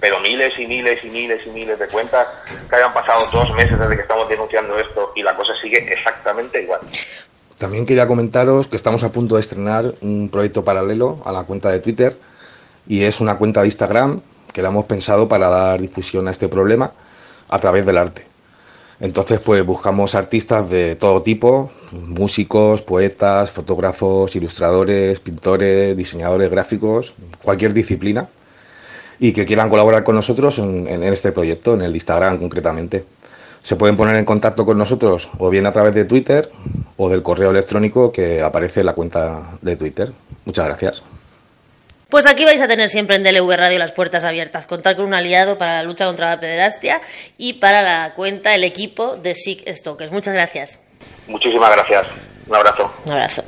pero 0.00 0.20
miles 0.20 0.58
y 0.58 0.66
miles 0.66 1.04
y 1.04 1.08
miles 1.08 1.40
y 1.46 1.50
miles 1.50 1.78
de 1.78 1.88
cuentas 1.88 2.26
que 2.68 2.76
hayan 2.76 2.92
pasado 2.92 3.20
dos 3.32 3.54
meses 3.54 3.78
desde 3.78 3.96
que 3.96 4.02
estamos 4.02 4.28
denunciando 4.28 4.78
esto 4.78 5.12
y 5.16 5.22
la 5.22 5.34
cosa 5.34 5.52
sigue 5.60 5.78
exactamente 5.92 6.62
igual. 6.62 6.80
También 7.58 7.86
quería 7.86 8.06
comentaros 8.06 8.68
que 8.68 8.76
estamos 8.76 9.02
a 9.02 9.10
punto 9.10 9.34
de 9.34 9.40
estrenar 9.40 9.94
un 10.00 10.28
proyecto 10.28 10.64
paralelo 10.64 11.20
a 11.24 11.32
la 11.32 11.44
cuenta 11.44 11.70
de 11.70 11.80
Twitter 11.80 12.16
y 12.86 13.02
es 13.02 13.20
una 13.20 13.36
cuenta 13.36 13.60
de 13.62 13.66
Instagram 13.66 14.20
que 14.52 14.62
la 14.62 14.68
hemos 14.68 14.86
pensado 14.86 15.28
para 15.28 15.48
dar 15.48 15.80
difusión 15.80 16.28
a 16.28 16.30
este 16.30 16.48
problema 16.48 16.92
a 17.48 17.58
través 17.58 17.84
del 17.84 17.98
arte. 17.98 18.26
Entonces, 19.00 19.40
pues 19.40 19.64
buscamos 19.64 20.16
artistas 20.16 20.68
de 20.70 20.96
todo 20.96 21.22
tipo, 21.22 21.70
músicos, 21.92 22.82
poetas, 22.82 23.50
fotógrafos, 23.50 24.34
ilustradores, 24.34 25.20
pintores, 25.20 25.96
diseñadores 25.96 26.50
gráficos, 26.50 27.14
cualquier 27.42 27.74
disciplina 27.74 28.28
y 29.18 29.32
que 29.32 29.44
quieran 29.44 29.68
colaborar 29.68 30.04
con 30.04 30.14
nosotros 30.14 30.58
en, 30.58 31.02
este 31.02 31.32
proyecto, 31.32 31.74
en 31.74 31.82
el 31.82 31.94
Instagram 31.94 32.38
concretamente. 32.38 33.04
Se 33.62 33.76
pueden 33.76 33.96
poner 33.96 34.16
en 34.16 34.24
contacto 34.24 34.64
con 34.64 34.78
nosotros 34.78 35.30
o 35.38 35.50
bien 35.50 35.66
a 35.66 35.72
través 35.72 35.94
de 35.94 36.04
Twitter 36.04 36.50
o 36.96 37.08
del 37.08 37.22
correo 37.22 37.50
electrónico 37.50 38.12
que 38.12 38.40
aparece 38.40 38.80
en 38.80 38.86
la 38.86 38.94
cuenta 38.94 39.58
de 39.60 39.76
Twitter. 39.76 40.12
Muchas 40.44 40.66
gracias. 40.66 41.02
Pues 42.08 42.24
aquí 42.24 42.44
vais 42.44 42.60
a 42.62 42.66
tener 42.66 42.88
siempre 42.88 43.16
en 43.16 43.22
DLV 43.22 43.50
Radio 43.54 43.78
las 43.78 43.92
puertas 43.92 44.24
abiertas. 44.24 44.64
Contar 44.64 44.96
con 44.96 45.04
un 45.04 45.12
aliado 45.12 45.58
para 45.58 45.76
la 45.76 45.82
lucha 45.82 46.06
contra 46.06 46.30
la 46.30 46.40
pederastia 46.40 47.02
y 47.36 47.54
para 47.54 47.82
la 47.82 48.14
cuenta, 48.14 48.54
el 48.54 48.64
equipo 48.64 49.16
de 49.16 49.34
SIC 49.34 49.68
Stokers. 49.74 50.10
Muchas 50.10 50.32
gracias. 50.32 50.78
Muchísimas 51.26 51.70
gracias. 51.70 52.06
Un 52.46 52.56
abrazo. 52.56 52.90
Un 53.04 53.12
abrazo. 53.12 53.42